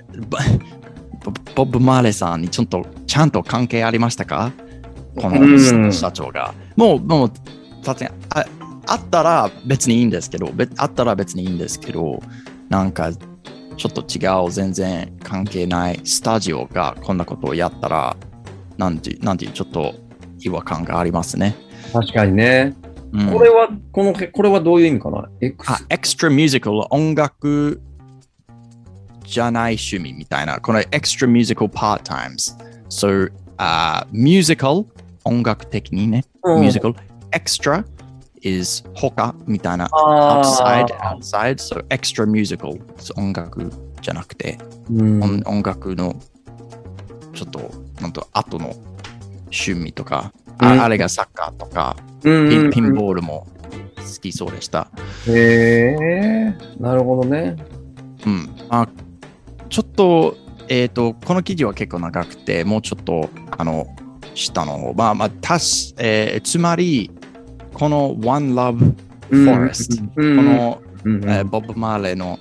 [1.23, 4.51] ボボブ・マーレさんにちょっとちゃんと関係ありましたか？
[5.15, 6.53] こうんの社長が。
[6.75, 7.31] もう、もう、
[7.83, 8.45] さすがにあ
[8.87, 12.21] あったら別にいいんですけど、べあったら別にいいんですけど、
[12.69, 13.11] なんか
[13.77, 18.17] ちょっと違う、全然関係ないスタジオがこんなことをやったら、
[18.77, 19.93] なんてなんていう、ちょっと
[20.39, 21.55] 違和感がありますね。
[21.93, 22.75] 確かにね。
[23.13, 27.81] うんこれは、この、これはどういう意味かな ?X あ、エクストラミュージカル、音楽
[29.25, 30.59] じゃない趣味みたいな。
[30.59, 32.53] この extra musical pastimes。
[32.89, 34.85] So, あ、 musical、
[35.25, 37.85] 音楽的にね、うん musical、extra
[38.41, 39.89] is 他みたいな。
[39.91, 42.79] あ outside, ー outside, so extra musical.
[43.15, 44.57] 音楽じゃなくて、
[44.91, 45.23] うん。
[45.23, 46.15] 音音楽の
[47.33, 48.75] ちょっと、なんと、後の
[49.45, 50.81] 趣味とか、あうん。
[50.81, 53.47] あれがサッカーとか、うんピンピンボールも
[53.97, 54.89] 好きそうでした。
[55.27, 57.55] へえ、なるほどね。
[58.25, 58.49] うん。
[58.69, 58.87] あ
[59.69, 60.35] ちょっと、
[60.67, 63.87] えっ、と、この記事は結構長くて、もうちょっと、あの、
[64.35, 67.09] 下の方、まあまあ、たし、えーつまり、
[67.73, 68.95] この One Love
[69.31, 69.49] うん。
[69.49, 70.37] Forest、うん。
[70.37, 71.23] この、うん。
[71.23, 72.39] えーボブ・マーレの、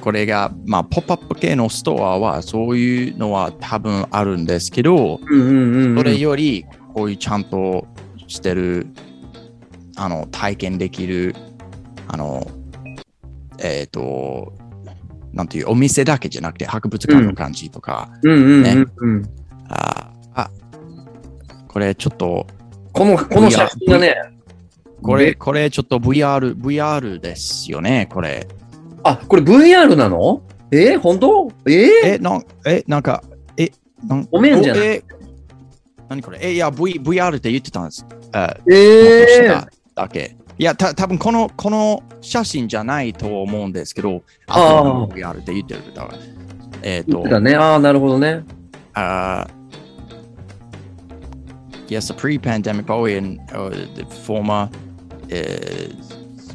[0.00, 7.86] これが、まあ、ポップアップ系のストアは、そういうのは多分あるんですけど、それより、こういうちゃんと
[8.26, 8.86] してる、
[9.96, 11.34] あの、体験できる、
[12.08, 12.46] あの、
[13.58, 14.52] えっ、と、
[15.32, 18.84] なんていう、お店だけじゃなくて、博物館の感じとか、ね。
[18.96, 19.22] うん。
[19.68, 20.50] ああ、
[21.66, 22.46] これちょっと、
[22.92, 24.14] この、この写真がね、
[25.02, 28.46] これ、でこれちょっと VR、VR ですよね、これ。
[29.04, 30.42] あ、これ VR なの？
[30.70, 31.52] えー、本当？
[31.66, 31.70] え？
[31.70, 33.22] ー、え、なんえなんか、
[33.56, 33.70] え、
[34.06, 34.86] なんお面じゃない？
[34.86, 35.04] え
[36.08, 36.38] 何これ？
[36.42, 38.04] え、いや、v、VR って言ってたんです。
[38.32, 40.36] あえー、だだけ。
[40.58, 45.82] いや、た多分この、この写真じゃないと思うんですけど、あーあと VR って言ってる。
[45.94, 46.18] だから
[46.82, 47.54] えっ、と言って、たね。
[47.54, 48.42] ああ、なるほどね。
[48.94, 49.46] あ
[51.88, 54.68] yes, a pre-pandemic Bowie and uh, the former uh,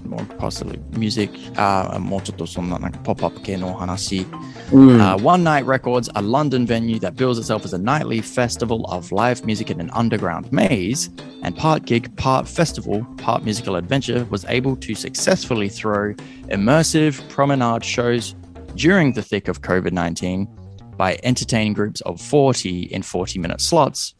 [0.06, 4.26] more possibly music あーもうちょっとそんななんかポップアップ系のお話、
[4.72, 5.00] うん。
[5.00, 9.12] Uh, One Night Records, a London venue that bills itself as a nightly festival of
[9.12, 11.10] live music in an underground maze,
[11.42, 16.14] and part gig, part festival, part musical adventure, was able to successfully throw
[16.48, 18.34] immersive promenade shows
[18.74, 20.48] during the thick of COVID 19
[20.96, 24.14] by entertaining groups of 40 in 40 minute slots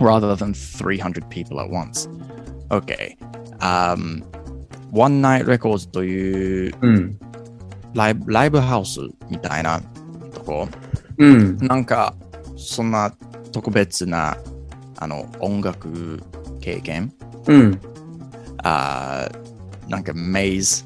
[0.00, 2.08] rather than 300 people at once.
[2.70, 3.16] Okay.
[3.63, 4.23] Um,
[4.91, 7.17] One Night Records といううん。
[7.93, 8.99] ライブライブハウス
[9.29, 9.79] みたいな
[10.33, 10.67] とこ、
[11.17, 11.57] うん。
[11.57, 12.13] なんか
[12.57, 13.15] そんな
[13.51, 14.35] 特別な
[14.97, 16.21] あの音楽
[16.59, 17.13] 経験、
[17.47, 17.79] うん。
[18.63, 20.83] あーなんかメイズ、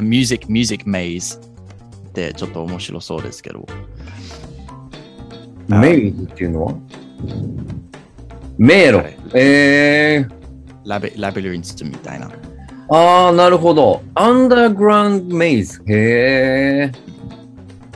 [0.00, 3.66] ミュージック、ミュージックメイズってちょっと面白そうですけど、
[5.68, 6.74] メイズっていうのは？
[8.58, 9.18] 迷路はい。
[9.34, 10.39] えー。
[10.84, 12.30] ラベラベリンスみたいな。
[12.88, 14.02] ああ、なるほど。
[14.14, 15.80] アンダーグラウンドメイズ。
[15.86, 16.92] へえ。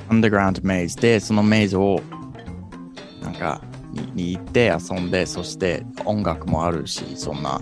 [0.09, 2.01] アンダーグラウンドメイズで、そのメイズを
[3.23, 3.61] なんか
[3.92, 7.61] にに行って遊んで、そして音楽もあるし、そんな、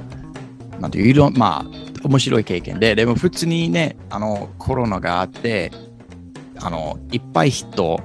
[0.81, 5.71] なんていう、いろんまあ、面白い経験で、でも普通にね、あの、コロナがあって、
[6.61, 8.01] あの、いっぱい人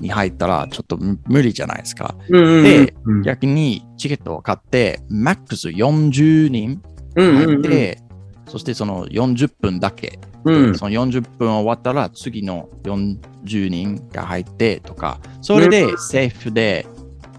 [0.00, 2.14] に入ったら、ちょっと無無理じゃないですか。
[2.28, 2.62] うんうんうん。
[2.64, 6.82] でうん逆にチケットを買って、マックス40人
[7.16, 8.00] うんうん入うんって、
[8.46, 16.86] そしてその40分だけうんその40分終わったら次の40人が入ってとか、それでセーフで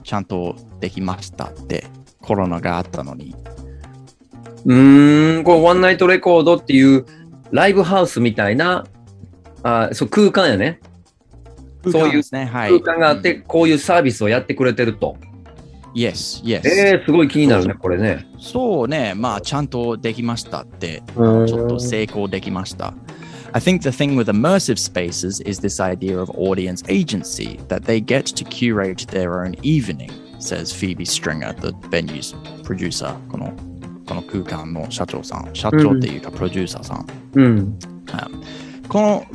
[0.03, 1.85] ちゃんとできましたって、
[2.21, 3.35] コロナがあったのに。
[4.65, 7.05] うーん、これワンナイトレコードっていう
[7.51, 8.85] ライブハウスみたいな、
[9.63, 10.79] あそう空間やね。
[11.89, 12.69] そういうですね、はい。
[12.79, 15.17] 空間があって、こういうサービスをやってくれてると。
[15.95, 16.62] Yes, yes.
[16.67, 18.25] えー、すごい気になるね、これね。
[18.39, 22.93] そうね、まあちゃんとできましたって、ちうんょっと成功できました。
[23.52, 28.25] I think the thing with immersive spaces is this idea of audience agency, that they get
[28.36, 33.15] to curate their own evening, says Phoebe Stringer, the venue's producer.
[33.30, 33.52] この
[34.06, 37.08] この空間の社長さん、社長っていうかプロデューサーさん。
[37.34, 37.80] うん。
[38.88, 39.25] この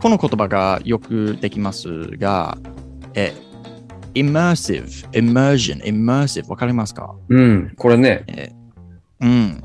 [0.00, 2.56] この言葉がよくできますが、
[3.14, 3.34] え、
[4.14, 7.14] immersive, immersion, immersive、わかりますか？
[7.28, 8.52] うん、これね、え
[9.20, 9.62] うん。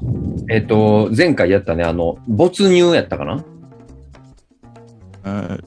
[0.49, 3.43] えっ、と、前回やったね、あの、没入やったかな？
[5.25, 5.63] うん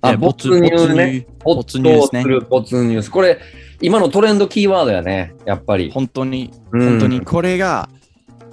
[0.00, 0.60] あ、え没入
[0.94, 1.26] ね。
[1.42, 3.10] 没入ですね没入する没入す。
[3.10, 3.40] これ、
[3.80, 5.90] 今のトレンドキーワードやね、やっぱり。
[5.90, 7.88] 本当に、うん本当にこれが、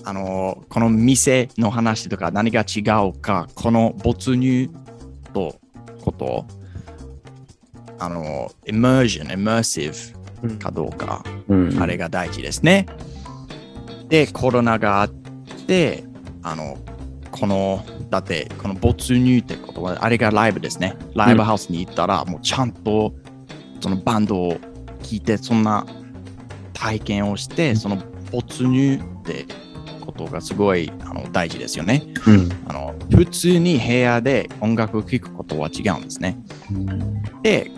[0.03, 4.69] あの、この店の話とか何が違うか、この没入
[5.33, 5.55] と
[6.03, 6.45] こと、
[7.99, 12.85] あの、immersion、immersive うんかどうか、うんあれが大事ですね。
[14.09, 15.09] で、コロナがあっ
[15.67, 16.03] て、
[16.43, 16.77] あの、
[17.31, 20.95] この、だって、この没入ってことは、あれがライブですね。
[21.15, 23.13] ライブハウスに行ったら、もうちゃんと、
[23.81, 24.53] そのバンドを
[25.01, 25.85] 聴いて、そんな
[26.73, 27.97] 体験をして、その
[28.31, 29.45] 没入って
[30.05, 32.03] ことがすごいあの大事ですよね。
[32.27, 36.37] うんあの普通に部屋で音楽を聴くことは違うんですね。
[37.43, 37.71] で、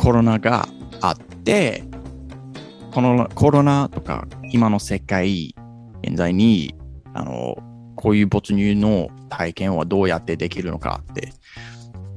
[0.00, 0.66] コロナが
[1.02, 1.84] あって、
[2.90, 5.54] このコロナとか今の世界、
[6.02, 6.74] 現在に、
[7.12, 7.58] あの、
[7.96, 11.34] こういう没入の体験はどうやってできるのかって、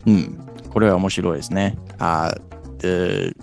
[0.06, 1.78] うん、これは面白いですね。
[2.00, 2.34] あ
[2.78, 3.36] で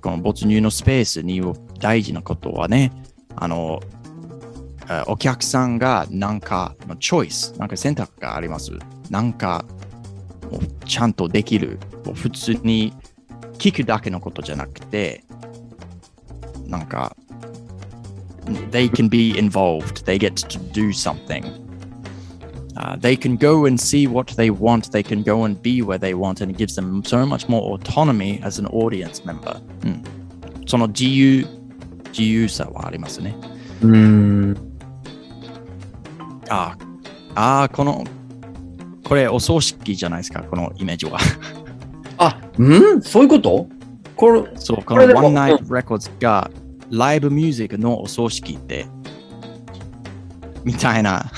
[0.00, 1.42] この没入のスペースに
[1.80, 2.92] 大事なことはね、
[3.34, 3.80] あの、
[5.08, 8.70] お客さんがなんかのチョイス、なんか選択があります。
[9.10, 9.64] なんか
[10.84, 11.80] ちゃんとできる。
[12.14, 12.92] 普通に
[13.63, 15.23] 聞くだけのことじゃなくて、
[16.65, 17.15] なんか、
[18.71, 20.03] they can be involved.
[20.05, 21.43] They get to do something.
[22.75, 24.91] Uh, they can go and see what they want.
[24.91, 27.61] They can go and be where they want, and it gives them so much more
[27.73, 29.59] autonomy as an audience member.
[29.83, 30.03] うん、
[30.65, 31.45] その自由、
[32.11, 33.35] 自由さはありますね。
[33.81, 34.55] うん。
[36.49, 36.77] あ
[37.35, 38.05] あ、あーこの、
[39.03, 41.19] これお葬式じゃないですか、このイメージは。
[42.62, 43.02] ん？
[43.02, 43.66] そういうこと？
[44.16, 46.50] これ、そう、この One Night Records が
[46.90, 48.86] ライブミュージックのお葬式って、
[50.62, 51.30] みたいな、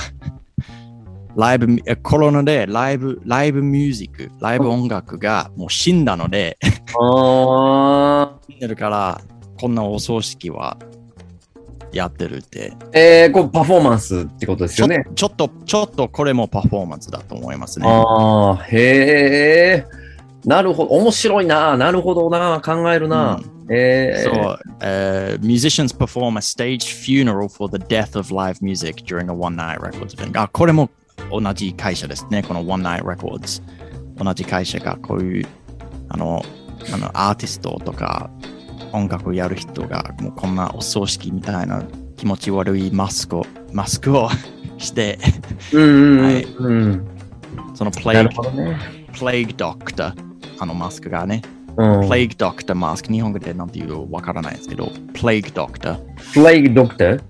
[1.35, 6.59] ライブ、えコロナでライブ、ライブミュージック、ライブ音楽がもう死んだので、
[7.01, 9.21] あ死んでるから、
[9.59, 10.77] こんなお葬式は
[11.93, 15.05] やってるって、ーえー、これパフォーマンスってことですよね？
[15.15, 17.87] ちょっと、ちょっとこれもパフォーマンスだと思いますね。
[17.89, 20.06] ああ、へえ。
[20.47, 20.91] なるほど。
[20.91, 21.77] 面白いな。
[21.77, 22.63] なるほどな。
[22.65, 23.41] 考えるな。
[23.69, 29.81] えー、そう、uh, musicians perform a staged funeral for the death of live music during a one night
[29.81, 30.41] records event.
[30.41, 30.89] あ、これも
[31.31, 32.43] 同じ会社ですね。
[32.43, 33.63] この One Night Records。
[34.17, 35.47] 同じ会社がこういう
[36.09, 36.43] あの
[36.93, 38.31] あのアーティストとか
[38.93, 41.83] 音楽をやる人がもうこんなお葬式みたいな
[42.17, 44.31] 気持ち悪いマスクをマスクを
[44.79, 45.19] して、
[45.73, 47.07] うんうんうん、はいうん。
[47.75, 48.29] そのプなレイ。
[49.19, 51.43] プレイグドクター、あのマスクがね、
[51.77, 52.09] うん。
[52.09, 57.23] プレイグドクターマスク、日本語でなんていうのわからないですけど、プレイグドクター、プレイグドクター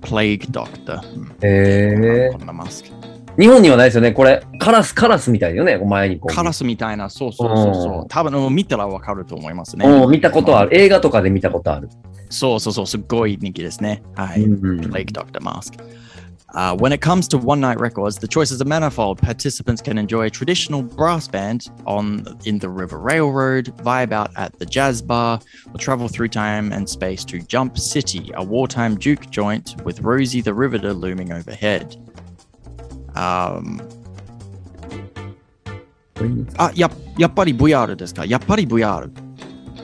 [0.00, 2.90] プレイグドクター、うんえこんなマスク。
[2.90, 4.12] ー、日本にはないですよね。
[4.12, 5.76] これ、カラス、カラスみたいよね。
[5.76, 6.34] お前にこう。
[6.34, 8.06] カラスみたいな、そうそうそうそうう。
[8.08, 9.86] 多分もう見たらわかると思いますね。
[9.86, 10.76] うん、見たことある。
[10.76, 11.88] 映画とかで見たことある。
[12.30, 14.02] そうそうそう、すっごい人気ですね。
[14.14, 14.42] はい。
[14.42, 14.80] うん。
[14.80, 15.82] Plague Doctor Mask.
[16.53, 19.17] Uh, when it comes to one night records, the choices are manifold.
[19.17, 24.57] Participants can enjoy a traditional brass band on in the River Railroad, vibe out at
[24.59, 25.39] the jazz bar,
[25.73, 30.41] or travel through time and space to Jump City, a wartime juke joint with Rosie
[30.41, 31.97] the Riveter looming overhead.
[33.15, 33.81] Um,
[36.57, 39.09] あ、ややっぱり VR ですかやっぱり VR。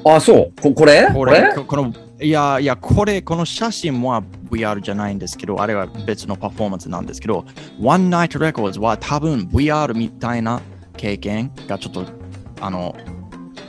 [0.05, 0.61] あ、そう。
[0.61, 1.93] ここれこれ、ここの、
[2.24, 7.44] いやいや、これ、この写真は VR じゃないんですけど、あれは別のパフォーマンスなんですけど、
[7.78, 10.62] One Night Records は多分 VR みたいな
[10.96, 12.06] 経験がちょっと、
[12.62, 12.96] あの、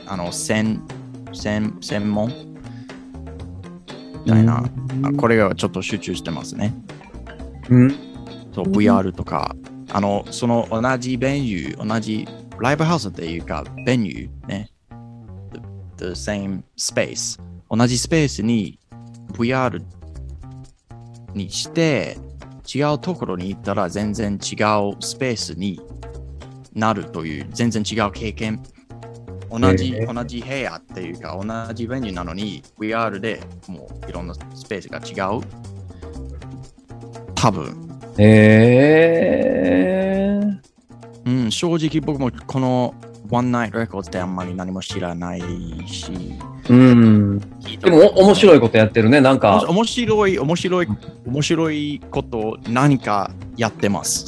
[0.06, 0.82] あの、専、
[1.34, 2.28] 専、専門
[4.24, 4.64] みたいな、
[5.02, 6.74] あこれがちょっと集中してますね。
[7.68, 7.90] うん。
[8.54, 9.54] そう、VR とか、
[9.90, 12.26] あの、その同じベニュー、同じ
[12.58, 14.70] ライブハウスっていうか、ベニューね、
[15.98, 17.38] the, the same space、
[17.70, 18.78] 同じスペースに
[19.32, 19.82] VR
[21.34, 22.18] にして、
[22.74, 24.38] 違うところに行ったら全然違う
[25.00, 25.80] スペースに
[26.72, 28.62] なるという、全然違う経験。
[29.50, 31.44] 同じ、へー同じ部屋っていうか、同
[31.74, 35.40] じベニューなのに、VR でもういろんなスペースが違う。
[37.34, 38.00] 多分。
[38.18, 40.58] えー。
[41.26, 42.94] うん、正直僕もこの
[43.30, 45.40] One Night Records ってあんまり何も知らない
[45.86, 46.12] し、
[46.68, 47.38] うん。
[47.38, 49.20] でも、お面白いことやってるね。
[49.20, 50.88] なんか、面白い、面白い、
[51.26, 54.26] 面白いことを何かやってます。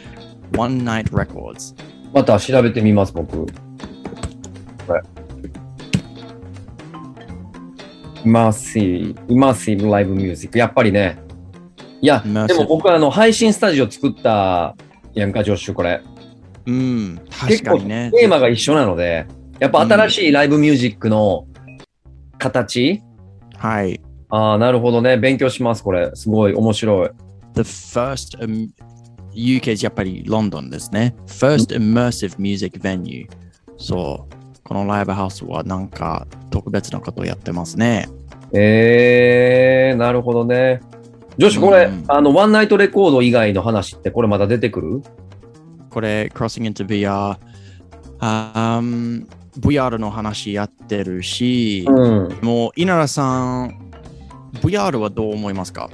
[0.56, 1.74] One Night Records。
[2.12, 3.46] また調べてみます、僕。
[4.86, 5.02] これ。
[8.24, 10.58] immersi、immersive live music。
[10.58, 11.18] やっぱりね。
[12.02, 14.74] いや、でも僕はあの、配信スタジオ作った
[15.14, 16.02] やんか、ジョッシュ、これ。
[16.66, 18.10] うん、確結構かにね。
[18.14, 19.26] テーマが一緒なので、
[19.58, 21.46] やっぱ新しいライブミュージックの
[22.38, 23.02] 形、
[23.56, 24.00] はい。
[24.30, 25.16] ああ、なるほどね。
[25.16, 26.10] 勉強します、これ。
[26.14, 27.10] すごい面白い。
[27.54, 28.68] The first、um,
[29.34, 31.14] UK やっぱりロンドンですね。
[31.26, 33.28] First Immersive Music Venue。
[33.76, 34.34] そう。
[34.64, 38.08] このライブハウスはなんか特別なことをやってますね。
[38.52, 40.80] えー、なるほどね。
[41.38, 45.02] ジョッシュ、これ、うんあの、ワンナイトレコード以外の話って、これまだ出てくる？
[45.90, 47.36] これ、Crossing into VR、
[48.20, 49.26] あー
[49.58, 52.38] VR の話やってるし、うん。
[52.42, 53.90] もう、稲田さん、
[54.62, 55.90] VR はどう思いますか？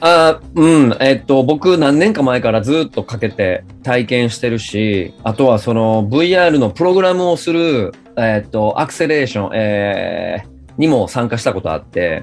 [0.00, 12.22] あーうん、えっと、僕何年か前からずっとかけて体験してるし、あとはその VR のプログラムをする、えっと、アクセレーション、えーにも参加したことあって、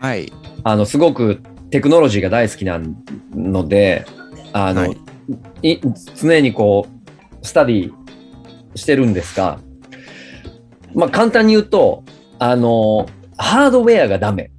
[0.00, 0.32] はい。
[0.64, 2.80] あの、すごくテクノロジーが大好きな
[3.34, 4.06] ので、
[4.54, 4.96] あの、はい
[5.62, 5.78] い
[6.16, 7.92] 常にこう、スタディ
[8.74, 9.58] してるんですが、
[10.94, 12.04] まあ簡単に言うと、
[12.38, 13.06] あの、
[13.36, 14.50] ハードウェアがダメ。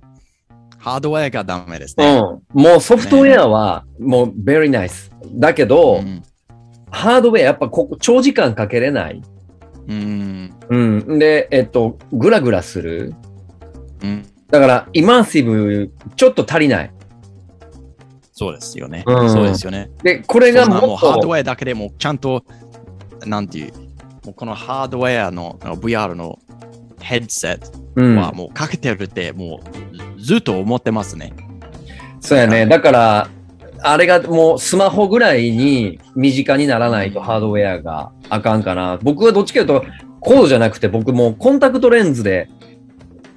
[0.77, 2.19] ハードウェアがダメですね。
[2.53, 2.61] うん。
[2.61, 5.11] もうソフトウェアはもう very nice。
[5.35, 6.23] だけど、うん
[6.93, 9.21] ハードウェアやっぱここ長時間かけれない。
[9.87, 10.53] うん。
[10.69, 11.19] うん。
[11.19, 13.15] で、えっと、グラグラする。
[14.03, 14.25] うん。
[14.51, 16.93] だから、イマーシブ、ちょっと足りない。
[18.43, 19.03] そうですよね。
[19.07, 19.89] うんそうですよね。
[20.03, 22.43] で、これがももっと、うハードウェアだけでもちゃんと、
[23.25, 23.73] なんていう、
[24.25, 26.39] もうこのハードウェアのあの VR の
[26.99, 29.59] ヘッドセットうん、はもうかけてるっても
[30.17, 31.33] うずっと思ってますね。
[32.19, 32.65] そうやね。
[32.65, 33.29] だから、
[33.81, 38.97] あれがもうスマホぐらいに身近にならないとハードウェアがあかんかな。
[39.01, 39.85] 僕はどっちかというと、
[40.19, 42.49] コードじゃなくて僕もうコンタクトレンズで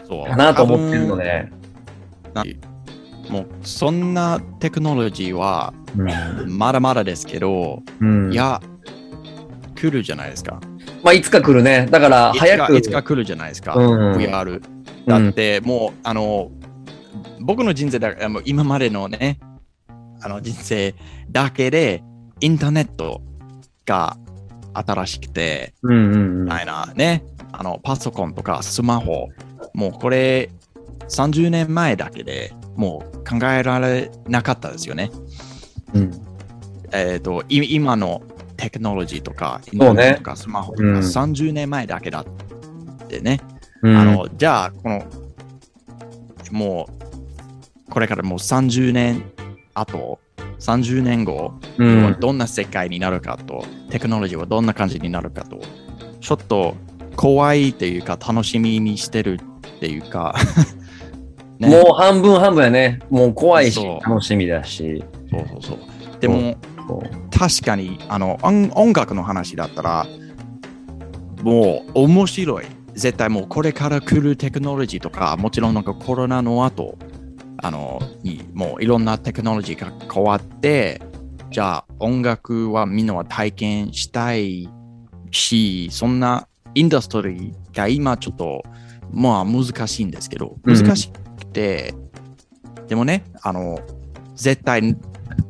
[0.08, 1.50] かなと思ってるので。
[3.28, 8.60] もうそんなテクノロジーはうんまだまだですけど、うん、いや、
[9.74, 10.60] 来るじゃないですか。
[11.02, 11.86] まあ、いつか来るね。
[11.90, 12.72] だから、早く。
[12.72, 13.74] かいつか来るじゃないですか。
[13.74, 14.62] うん VR。
[15.06, 16.50] だってもう、あの、
[17.40, 18.14] 僕の人生だ
[18.44, 19.38] 今までのね、
[20.20, 20.94] あの人生
[21.30, 22.02] だけで
[22.40, 23.22] インターネット
[23.84, 24.16] が
[24.74, 26.50] 新しくて、うんうんうんみ。
[26.50, 29.28] たいなね、あの、パソコンとかスマホ、
[29.74, 30.50] もうこれ
[31.08, 35.10] 30年前だけでもう考えられなかったですよね。
[35.94, 36.10] うん。
[36.92, 38.22] えっ、と、い今の
[38.56, 39.96] テクノロジーとか、インそうね。
[39.96, 40.98] ターネットとかスマホとかうん。
[40.98, 43.40] 30年前だけだってね、
[43.82, 43.96] うん。
[43.96, 45.04] あの、じゃあ、この、
[46.52, 46.88] も
[47.88, 49.24] う、これからもう30年
[49.74, 50.18] 後、
[50.58, 52.16] 30年後、うん。
[52.20, 55.60] どんな世界になるかと、テクノロジーはどんな感じになるかと、
[56.20, 56.74] ちょっと
[57.16, 59.40] 怖いっていうか、楽しみにしてる
[59.76, 60.34] っていうか、
[61.58, 63.00] ねもう半分半分やね。
[63.10, 65.04] もう怖いし楽しみだし。
[65.30, 65.78] そうそうそう。
[66.20, 66.56] でも、
[67.30, 70.06] 確かにあの音音楽の話だったら、
[71.42, 72.64] もう面白い。
[72.94, 76.96] 絶対もうこれから来るテクノロジーとか、もちろんなんかコロナの後、
[77.58, 81.02] あの、にもういろんなテクノロジーが変わって、
[81.50, 84.68] じゃあ音楽はみんなは体験したい
[85.30, 88.62] し、そんなインダストリーが今ちょっと
[89.12, 91.25] まあ難しいんですけど、うん難しくて、
[91.56, 93.80] でもね、あの、
[94.34, 94.96] 絶対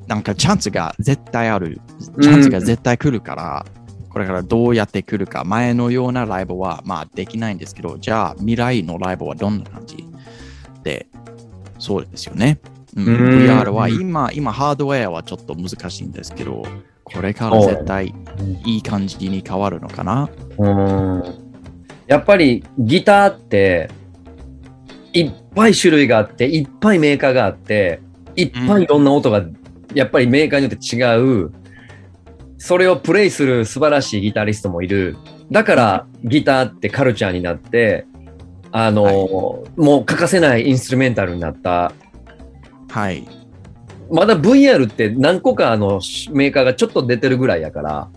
[0.07, 1.80] なんかチャンスが絶対ある。
[2.20, 3.66] チャンスが絶対来るから、
[4.11, 10.07] これからどうやって来るか、前のようなライブはまあできないんですけど、じゃあ未来のライブはどんな感じ？
[10.82, 11.07] で、
[11.78, 12.59] そうですよね。
[12.96, 13.16] うん、うん。
[13.46, 16.62] VR は今、今ハードウェアはちょっと難しいんですけど、
[17.04, 18.14] これから絶対
[18.64, 20.30] いい感じに変わるのかな？
[20.57, 21.22] うん。
[22.07, 23.90] やっぱりギターって
[25.18, 28.00] いっぱい種類があっていっぱいメーカーがあって
[28.34, 29.44] いっぱいいろんな音が
[29.94, 31.52] やっぱりメーカーによって違う。
[32.58, 35.16] それをプレイする素晴らしいギタリストもいる。
[35.50, 38.06] だからギターってカルチャーになって
[38.78, 41.92] あの、もう欠かせないインストゥルメンタルになった。
[42.90, 43.26] はい。
[44.10, 46.00] まだ VR って何個かあの
[46.30, 48.10] メーカーがちょっと出てるぐらいやから、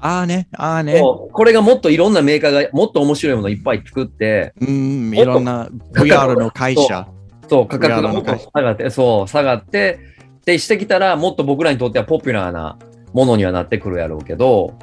[0.00, 1.00] ああね、ああね。
[1.00, 7.08] これがもっといろんなメーカーがもっと面白いものいっぱい作って、うん、いろんな VR の会社。
[7.48, 9.98] そう、価格がもっと下がって、そう、下がって、
[10.44, 12.78] で、してきたら、もっと僕らにとってはポピュラーな
[13.12, 14.74] ものにはなってくるやろうけど、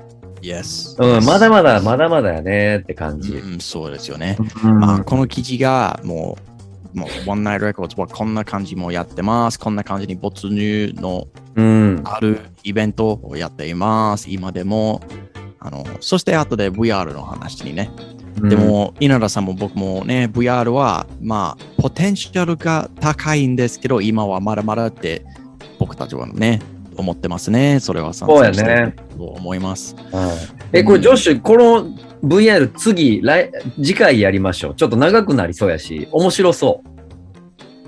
[0.41, 0.95] Yes。
[1.01, 3.33] うん、まだまだ、まだまだやねって感じ。
[3.33, 4.37] うん、そうですよね。
[4.63, 6.50] うんまあ、この記事がもう、
[6.93, 9.59] もう、One Night Records はこんな感じもやってます。
[9.59, 12.01] こんな感じに没入のうん。
[12.05, 14.29] あるイベントをやっています。
[14.29, 15.01] 今でも。
[15.59, 17.91] あの、そして後で VR の話にね。
[18.49, 25.23] でも、稲田さんも僕もね、VR は、まあ、ポテンシャルが高いんですけど、今はまだまだって
[25.77, 26.61] 僕たちはね、
[26.97, 27.79] 思ってますね。
[27.79, 29.95] それは賛成してると思います。
[30.11, 30.29] うん、
[30.71, 31.85] え、これ、ジョッシュ、この
[32.23, 34.75] VR 次、来、次回やりましょう。
[34.75, 36.91] ちょっと長くなりそうやし、面白そう。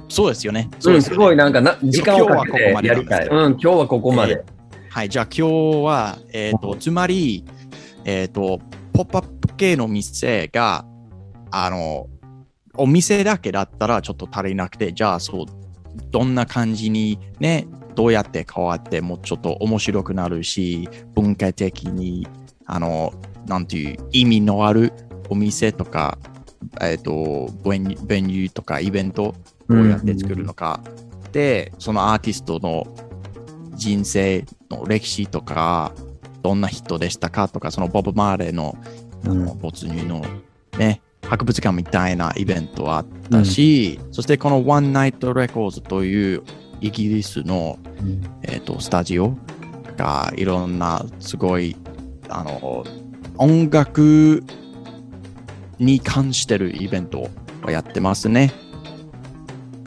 [0.09, 0.69] そうですよね。
[0.73, 3.27] うん、すそうですよねごいなんかな、時間をかけて今日はここまでやりたい。
[3.27, 4.43] うん、今日はここまで。
[4.89, 7.43] はい、じゃあ今日は、えっ、と、つまり、
[8.05, 8.59] えっ、と、
[8.93, 10.85] ポップアップ系の店が、
[11.51, 12.07] あの、
[12.75, 15.45] お店だけだったらちょっと足りなくて、じゃあそう、
[16.11, 22.27] どんな感じにね、どうやって変わってもうちょっと面白くなるし、文化的に、
[22.65, 23.13] あの、
[23.47, 24.93] なんていう意味のある
[25.29, 26.17] お店とか、
[26.81, 29.35] えっ、と、ベニュベニューとかイベント
[29.67, 30.81] どうやって作るのか。
[31.31, 32.87] で、そのアーティストの
[33.75, 35.93] 人生の歴史とか、
[36.41, 38.77] どんな人でしたかとか、そのボブ・マーレーの
[39.25, 40.21] あの没入の
[40.77, 46.43] ね、博物館みたいなイベントあったし、そしてこの One Night Records という
[46.81, 47.79] イギリスの、
[48.41, 49.37] えー、とスタジオ
[49.95, 51.77] がいろんなすごい
[52.27, 52.83] あの
[53.37, 54.43] 音楽
[55.79, 57.29] に関してるイベント
[57.65, 58.53] をやってますね。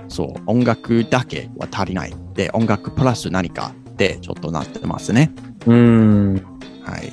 [0.08, 2.14] そう、音楽だけは足りない。
[2.34, 5.32] で、音楽プラス何かでちょっとなってますね。
[5.66, 6.34] うん。
[6.82, 7.12] はい。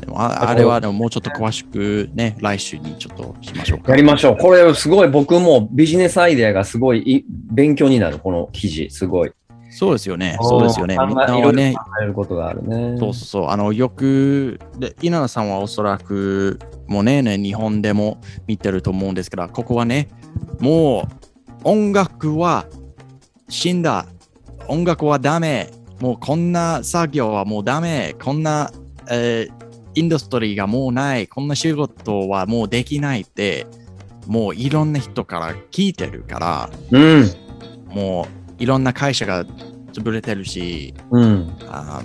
[0.00, 3.92] でもああれはでももうちょっと詳しくね、来週にちょっとしましょうか。
[3.92, 4.36] やりましょう。
[4.36, 8.88] これすごい僕もビジネスアイデアがすごいい勉強になる、この記事。
[8.90, 9.32] すごい。
[9.72, 10.36] そうですよね。
[10.40, 10.96] そうですよね。
[11.06, 12.98] みんなはね、考えることがあるね。
[12.98, 13.48] そうそうそう。
[13.48, 20.08] あの、よく、で稲田さんはおそらく、もうねね、日本でも見てると思うんですけど、ここはね、
[20.60, 21.08] も
[21.64, 22.66] う音楽は
[23.48, 24.06] 死んだ。
[24.68, 25.70] 音楽はダメ。
[26.00, 28.14] もうこんな作業はもうダメ。
[28.22, 28.70] こんな、
[29.10, 29.62] えー
[29.94, 31.26] インダストリーがもうない。
[31.26, 33.66] こんな仕事はもうできないって、
[34.26, 37.30] もういろんな人から聞いてるから、うん。
[37.88, 39.44] もういろんな会社が
[39.92, 41.56] 潰れてるし、うん。
[41.68, 42.02] あ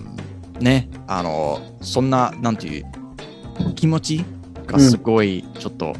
[0.59, 2.85] ーね、あの、そんな、なんていう、
[3.75, 4.25] 気持ち
[4.65, 5.95] がすごい、ちょっと、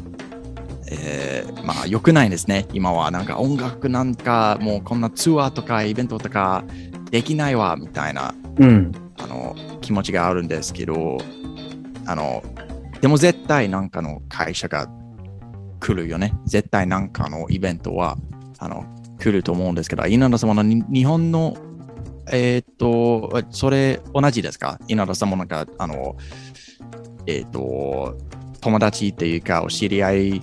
[0.90, 3.10] えーまあ、良くないですね、今は。
[3.10, 6.64] なんか音楽なんか、もうこんなツアーとかイベントとか
[7.10, 8.92] できないわ、みたいな、うん。
[9.18, 11.18] あの、気持ちがあるんですけど、
[12.06, 12.42] あの、
[13.00, 14.88] でも絶対なんかの会社が
[15.78, 16.34] 来るよね。
[16.46, 18.16] 絶対なんかのイベントは、
[18.58, 18.84] あの、
[19.18, 21.56] 来ると思うんですけど、稲田様のに日本の、
[22.30, 24.78] えーっと、それ同じですか？
[24.88, 26.16] 稲田様なんか、あの、
[27.26, 28.16] えーっと、
[28.60, 30.42] 友達っていうか、お知り合い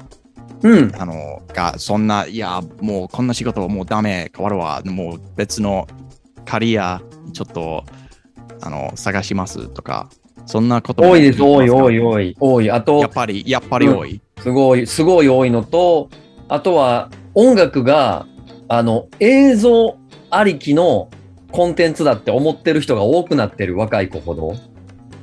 [0.64, 0.92] うん。
[0.98, 5.88] あの、が、そんな、いや、もうこんな仕事もうダメ、変わるわ、もう別の
[6.46, 7.02] カリア、
[7.34, 7.84] ちょっと、
[8.62, 10.10] あの、探しますとか、
[10.46, 12.36] そんなことも多いです、多い、多い、や多い。
[12.40, 12.72] 多い。
[12.72, 14.22] あとっ、ぱり、やっぱり多い。
[14.40, 16.10] すごい、すごい多いのと、
[16.48, 18.26] あとは音楽が、
[18.68, 19.98] あの、映像
[20.30, 21.10] ありきの
[21.52, 24.56] コンテンツだって思ってる人が多くなってる若い子ほど。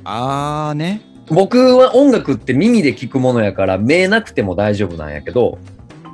[0.03, 1.01] あーね。
[1.27, 5.57] 僕は音楽って耳で聞くものやから、目なくても大丈夫なんやけど、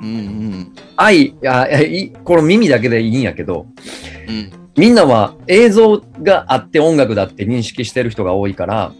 [0.00, 0.72] うんうん。
[0.96, 3.66] 愛、いやいこの耳だけでいいんやけど、
[4.28, 8.92] うん、みんなは映像があって音楽だって認識してる人が多いから、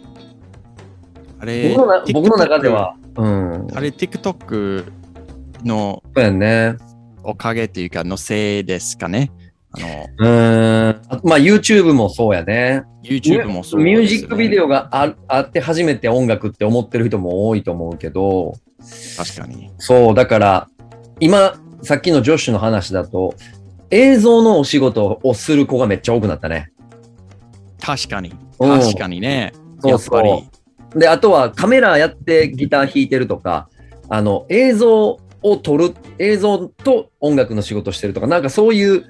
[1.39, 3.67] あれ僕のな僕の中では、うん。
[3.73, 4.91] あれ、TikTok
[5.63, 6.77] のそうやね。
[7.23, 9.31] おかげっていうか、のせいですかね。
[9.71, 11.01] あの、うーん。
[11.09, 12.83] あまあ YouTube もそうやね。
[13.03, 13.91] YouTube もそうね。
[13.91, 18.53] ミュージックビデオがああって初めて音楽って思ってる人も多いと思うけど、
[19.17, 19.71] 確かに。
[19.77, 20.67] そう、だから、
[21.19, 23.35] 今、さっきのジョッシュの話だと、
[23.91, 26.71] 映像のお仕事をする子がめっちゃ多くなったね。
[27.79, 28.33] 確かに。
[28.59, 29.53] うん確かにね。
[29.79, 30.45] そうそうやっぱ
[30.95, 30.99] り。
[30.99, 33.69] で、あとはカメラやってギター弾いてるとか、
[34.09, 39.05] あの、映像を撮る、映像と音楽の仕事してるとか、なんかそういう、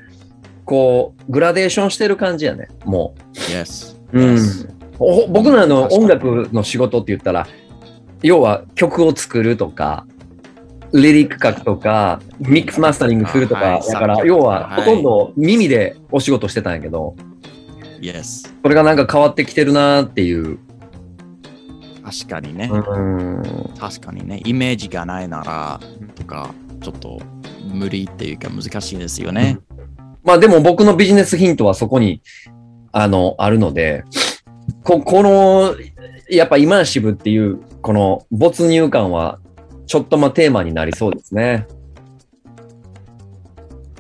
[0.66, 3.96] こう、グラデーションしてる感じやね、も Yes.
[4.14, 4.20] う。
[4.20, 4.82] うん
[5.30, 7.48] 僕らの確かに音楽の仕事って言ったら、
[8.22, 10.06] 要は曲を作るとか、
[10.94, 17.16] リリック書くとか、ミックスマスタリングするとか、はいだから、要ははいほとんど耳でお仕事してたんやけど、
[18.00, 18.48] Yes.
[18.62, 20.60] それがなんか変わってきてるなーっていう。
[22.12, 22.70] 確かにね。
[22.70, 23.44] うん。
[23.80, 24.42] 確かにね。
[24.46, 25.80] イメージがないなら、
[26.16, 27.22] とか、ちょっと
[27.74, 29.60] 無理っていうか難しいですよね。
[30.24, 32.22] まあでも僕のビジネスヒントはそこに、
[32.92, 34.04] あの、あるので、
[34.84, 35.76] こ、この、
[36.30, 39.40] やっぱイマーシブっていう、この没入感は、
[39.88, 41.66] ちょっとまあテーマになりそうですね。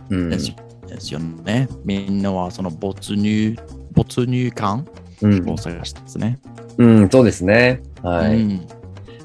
[0.09, 0.29] うん。
[0.29, 0.53] です
[0.85, 1.69] ですよね。
[1.85, 3.55] みんなはその没入、
[3.93, 4.85] 没入感
[5.21, 6.39] うんを探してですね。
[6.77, 7.81] うん、そうですね。
[8.03, 8.35] はい。
[8.35, 8.67] うん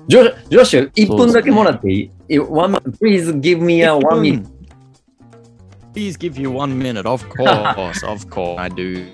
[0.09, 4.47] ジョジョシュ、1分だけもらっていい、one, ?Please give me a one minute.
[5.93, 7.11] Please give you one minute.
[7.11, 9.05] Of course, of course, I do.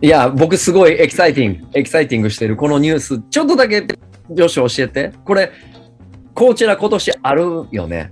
[0.00, 5.12] いや、僕すごい exciting、exciting してるこのニュース、ちょっとだけ、ジョシュ教えて。
[5.22, 5.52] これ、
[6.34, 8.10] こちら今年あるよね。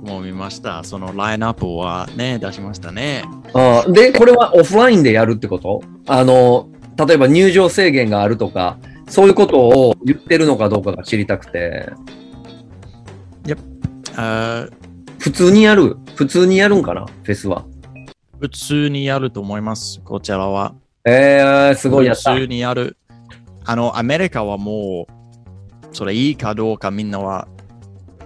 [0.00, 0.84] 僕も見ました。
[0.84, 3.24] そのラインナップはね、出しましたね。
[3.52, 5.82] あーで、これはオフラインでやるってこと？
[6.06, 6.68] あの、
[7.06, 8.78] 例えば入場制限があるとか、
[9.08, 11.90] そういうことを言ってるのかどうかが知りたくて、
[14.16, 14.72] あー
[15.18, 17.64] 普通にやる普通にやるんかなフェスは。
[18.40, 20.00] 普通にやると思います。
[20.04, 20.74] こちらは。
[21.04, 22.34] えー、すごいやった。
[22.34, 22.96] 普通にやる。
[23.64, 27.48] あの、アメリカはもう、それいいかどうかみんなは、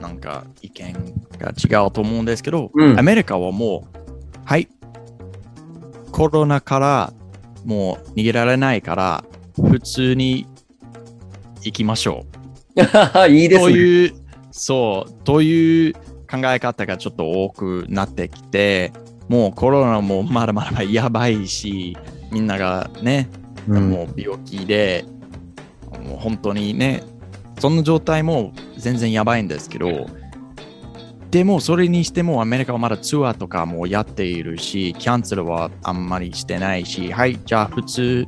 [0.00, 0.94] なんか意見
[1.38, 3.98] が違うと思うんですけど、うんアメリカはもう、
[4.44, 4.68] はい、
[6.10, 7.12] コロナから
[7.64, 9.24] もう逃げられないから、
[9.56, 10.46] 普通に
[11.62, 12.24] 行きましょ
[12.76, 13.28] う。
[13.28, 13.70] いいですね。
[13.70, 14.14] という、
[14.50, 15.92] そう、という
[16.30, 18.92] 考え方がちょっと多くなってきて、
[19.28, 21.96] もうコロナもまだまだやばいし、
[22.30, 23.28] みんながね、
[23.68, 25.04] うんもう病気で、
[26.04, 27.02] もう本当にね、
[27.58, 30.06] そんな状態も全然やばいんですけど、
[31.32, 38.26] でもそれにしてもアメリカはまだツアーとかもやっているし、キャンセルはあんまりしてないし、はい、じゃあ普通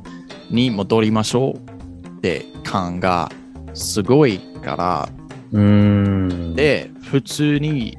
[0.49, 3.31] に戻りましょうって感が
[3.75, 5.09] すごいから、
[5.51, 6.55] うーん。
[6.55, 7.95] で、普通に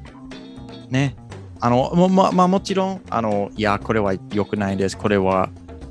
[0.90, 1.14] ね、
[1.61, 4.98] あの、もままあもちろん、あの、いや、これは良くないです。
[4.98, 5.50] これは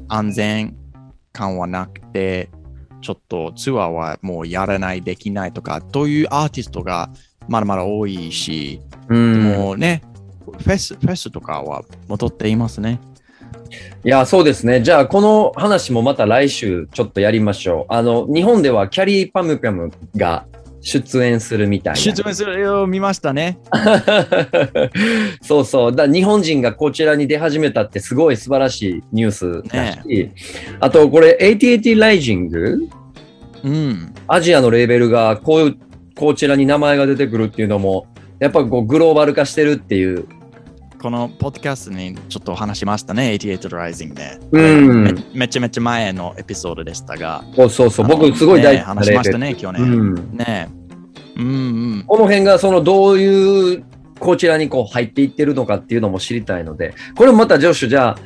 [0.09, 0.75] 安全
[1.31, 2.49] 感はなくて、
[2.99, 7.11] ちょっとツアーはもうやらない、できないとか、というアーティストが
[7.47, 9.43] まだまだ多いし、うん。
[9.43, 10.01] もうね、
[10.45, 12.99] フェス、フェスとかは戻っていますね。
[14.03, 14.81] いや、そうですね。
[14.81, 17.93] じゃあ、この話もまた来週ちょっとやりましょう。
[17.93, 20.45] あの、日本ではキャリーパムパムが
[20.81, 21.97] 出演するみたいな。
[21.97, 23.57] 出演するよ、見ましたね。
[25.41, 25.95] そうそう。
[25.95, 30.29] だ日本人がこちらに出始めたってすごい素晴らしいニュースだし、
[30.79, 32.87] あとこれ AT&T ライジング？
[33.63, 34.13] うん。
[34.27, 35.77] アジアのレーベルがこういう、
[36.15, 38.07] こちらに名前が出てくるっていうのも、
[38.39, 40.27] やっぱこうグローバル化してるっていう
[41.05, 44.39] このポッドキャストにちょっと話しましたね、88 Rising で。
[44.51, 47.43] うんめめちゃめちゃ前のエピソードでしたが。
[47.55, 48.07] そうそうそう。
[48.07, 49.83] 僕、すごい大ね事話しましたね、去う年。
[49.83, 50.15] ん。
[50.35, 50.69] ね
[51.37, 51.49] うんう
[51.97, 52.03] ん。
[52.07, 53.83] この辺が、その、どういう、
[54.17, 58.17] こちらにこう入っていってるのかっていうのも知りたいので、これもまた、ジョシュ、じゃ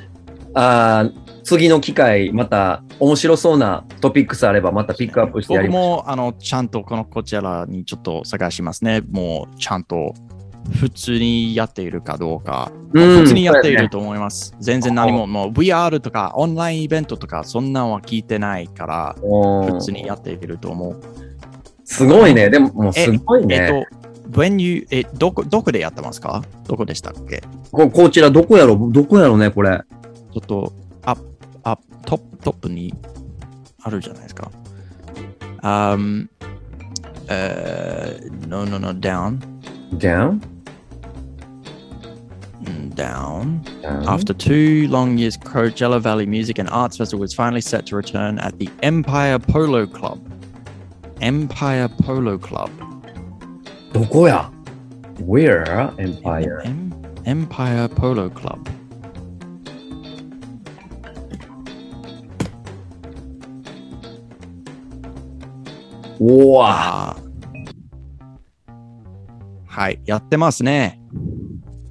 [0.54, 9.02] あ、あー次の機会、また面白そうなトピックスあれば、またピックアップしてやりましょ僕もあのちゃんとこのこちらにちょっと探しますね。
[9.10, 10.14] もうちゃんと
[10.80, 12.72] 普通にやっているかどうか。
[12.94, 13.02] う。
[13.02, 14.56] うん普通にやっていると思います。
[14.60, 21.02] 全然何も、もう VR とかオンラインイベントとかそんなんは聞いてないから、うん普通にやっていると思う。
[21.86, 22.50] すごいね。
[22.52, 23.88] でも、もうすごいえっね。
[24.32, 26.44] と、when you えどこ、どこでやってますか？
[26.68, 27.42] どこでしたっけ？
[27.72, 28.78] ここちら、どこやろ？
[28.92, 29.82] どこやろね、これ。
[30.32, 30.72] ちょっと、
[32.07, 32.95] トップ、トップに
[33.83, 34.51] あるじゃないですか。
[35.63, 36.29] Um,
[37.29, 39.41] uh, no, no, no, down,
[39.99, 40.41] down?
[42.63, 43.63] mm, down.
[43.83, 44.07] down.
[44.07, 48.39] After two long years, Coachella Valley Music and Arts Festival is finally set to return
[48.39, 50.21] at the Empire Polo Club.
[51.21, 52.71] Empire Polo Club.
[53.93, 54.51] どこや
[55.21, 55.95] ?Where?
[55.99, 56.61] Empire.
[56.65, 56.93] Em-
[57.25, 58.69] Empire Polo Club.
[66.22, 67.16] おわ
[69.66, 71.00] はい、やってますね。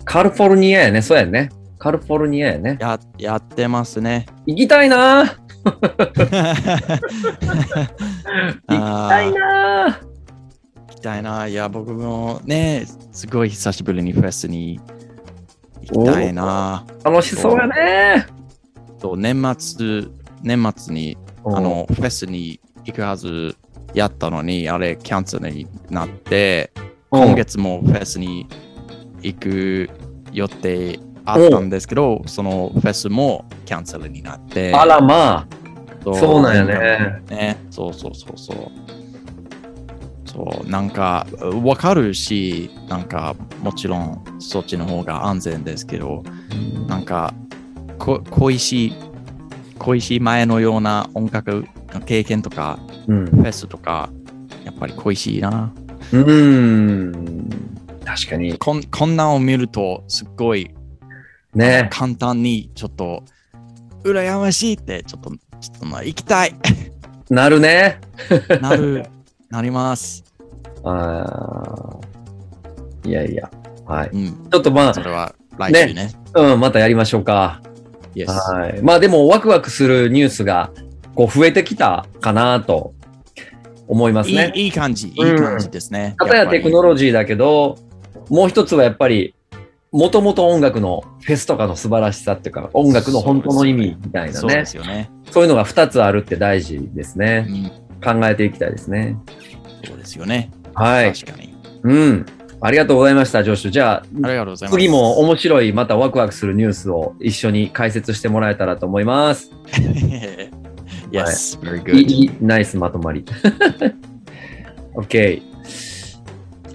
[0.05, 1.01] カリフォルニアやね。
[1.01, 1.49] そうやね。
[1.79, 2.77] カリフォルニアやね。
[2.81, 4.27] ややってますね。
[4.47, 5.35] 行きたいな 行
[8.61, 9.97] きたいな行
[10.91, 11.47] きたいな。
[11.47, 14.79] いや、僕もね、すごい久しぶりにフェスに
[15.91, 16.85] 行きたいな。
[17.03, 18.27] 楽しそうやね
[19.01, 20.05] と年末、
[20.43, 21.17] 年末に
[21.47, 23.57] あのフェスに行くはず
[23.95, 28.47] やったのに、あれキャンセルになって、うん今月もフェスに
[29.23, 29.89] 行く
[30.31, 34.75] 予定あったんですけど、そのフェスもキャンセルになって。
[34.75, 35.47] あらまあ。
[36.05, 37.23] そそうなんやね。
[37.31, 38.57] ね、そうそうそうそう。
[40.27, 41.27] そう、なんか、
[41.65, 46.23] わかるし、なんか、もちろん、そっちの方が安全ですけど、
[46.87, 47.35] なんか、
[47.99, 48.93] こ恋しい、
[49.79, 51.65] 恋しい前のような音楽の
[52.07, 53.27] 経験とか、うん。
[53.27, 54.11] フェスとか、
[54.65, 55.73] やっぱり恋しいな。
[56.13, 57.49] うーん。
[58.05, 58.57] 確かに。
[58.59, 60.71] こんこんなんを見ると、すっごい、
[61.55, 61.89] ね。
[61.91, 63.25] 簡単に、ちょっと、
[64.05, 65.31] 羨ましいって、ちょっと、
[65.61, 66.55] ちょっとまあ行きたい
[67.31, 68.01] なるね。
[68.61, 69.07] なる、
[69.51, 70.25] なります。
[70.85, 73.51] あーいやいや。
[73.87, 74.11] はい。
[74.13, 74.49] うん。
[74.51, 76.11] ちょっとまそれは来週ね。
[76.35, 77.61] あ、うん、またやりましょうか。
[78.15, 78.83] Yes はい。
[78.83, 80.71] まあでも、ワクワクするニュースが、
[81.19, 82.95] こう、増えてきたかなと
[83.89, 84.53] 思いますいね。
[84.55, 86.15] いいい感じ、いいうん感じですね。
[86.17, 87.77] 片やテクノロロジーだけど、
[88.31, 89.35] もう一つはやっぱり、
[89.91, 94.67] もともと音楽のフェスとかの素晴らしさっていうか、音楽の本当の意味みたいなそうでね。
[94.67, 95.11] すよね。
[95.33, 97.41] そういうのが二つあるって大事ですうね。
[97.41, 97.69] ん、
[98.01, 99.17] 考えていきたいですね。
[99.85, 100.53] そうですよね。
[100.75, 101.13] はい。
[101.13, 101.53] 確かに。
[101.83, 102.27] うん。
[102.61, 103.71] ありがとうございました、ジョシュ。
[103.73, 104.79] じゃあ、ありがとうございます。
[104.79, 109.51] 次も面白い、またワクワクするニュースを一緒に解説してもらえたらと思います。
[111.11, 111.93] yes, very い good.
[111.93, 113.25] い、いいナイスまとまり。
[114.95, 115.43] OK。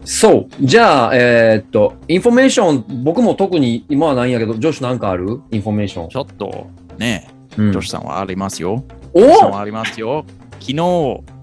[0.05, 0.47] そう。
[0.61, 5.41] じゃあ、えーっと、インフォメーション、僕も特に今はないんやけど、ジョシュなんかある？
[5.51, 6.09] インフォメーション。
[6.09, 6.67] ちょっと
[6.97, 8.83] ね、うんジョシさんはありますよ。
[9.13, 10.25] おジョシさんはありますよ。
[10.59, 10.73] 昨日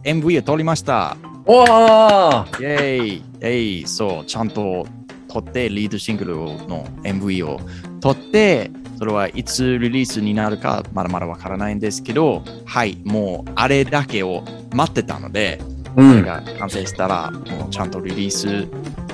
[0.05, 1.17] MV を撮りました。
[1.47, 4.87] おーイェイイェイそう、ちゃんと
[5.29, 7.61] 撮って、リードシングルの MV を
[8.01, 8.71] 撮って、
[9.01, 14.45] それはいつリリースになるかまだまだわからないんですけど、はい、もうあれだけを
[14.75, 15.59] 待ってたので、
[15.97, 16.11] うん。
[16.11, 18.69] それが完成したら、もうちゃんとリリース、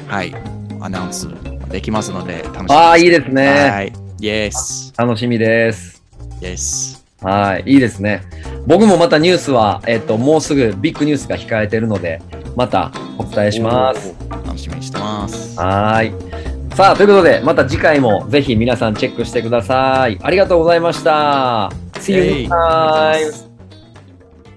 [0.08, 0.34] はい、
[0.80, 1.28] アナウンス
[1.70, 2.72] できますので、楽しみです。
[2.72, 3.70] ああ、いいですね。
[3.70, 6.02] はい、Yes, 楽しみです。
[6.40, 7.00] Yes.
[7.22, 8.22] はい、いいですね。
[8.66, 12.20] 僕もまたニュースは、えっと、もうすぐビッグニュースが控えてるので、
[12.56, 14.16] またお伝えします。
[14.28, 15.56] 楽しみにしてます。
[15.56, 16.35] はーい。
[16.76, 20.18] さあ、ということで、また次回もぜひ皆さんチェックしてください。
[20.20, 21.70] ありがとうございました。
[21.94, 23.50] See you next time.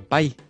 [0.09, 0.48] バイ。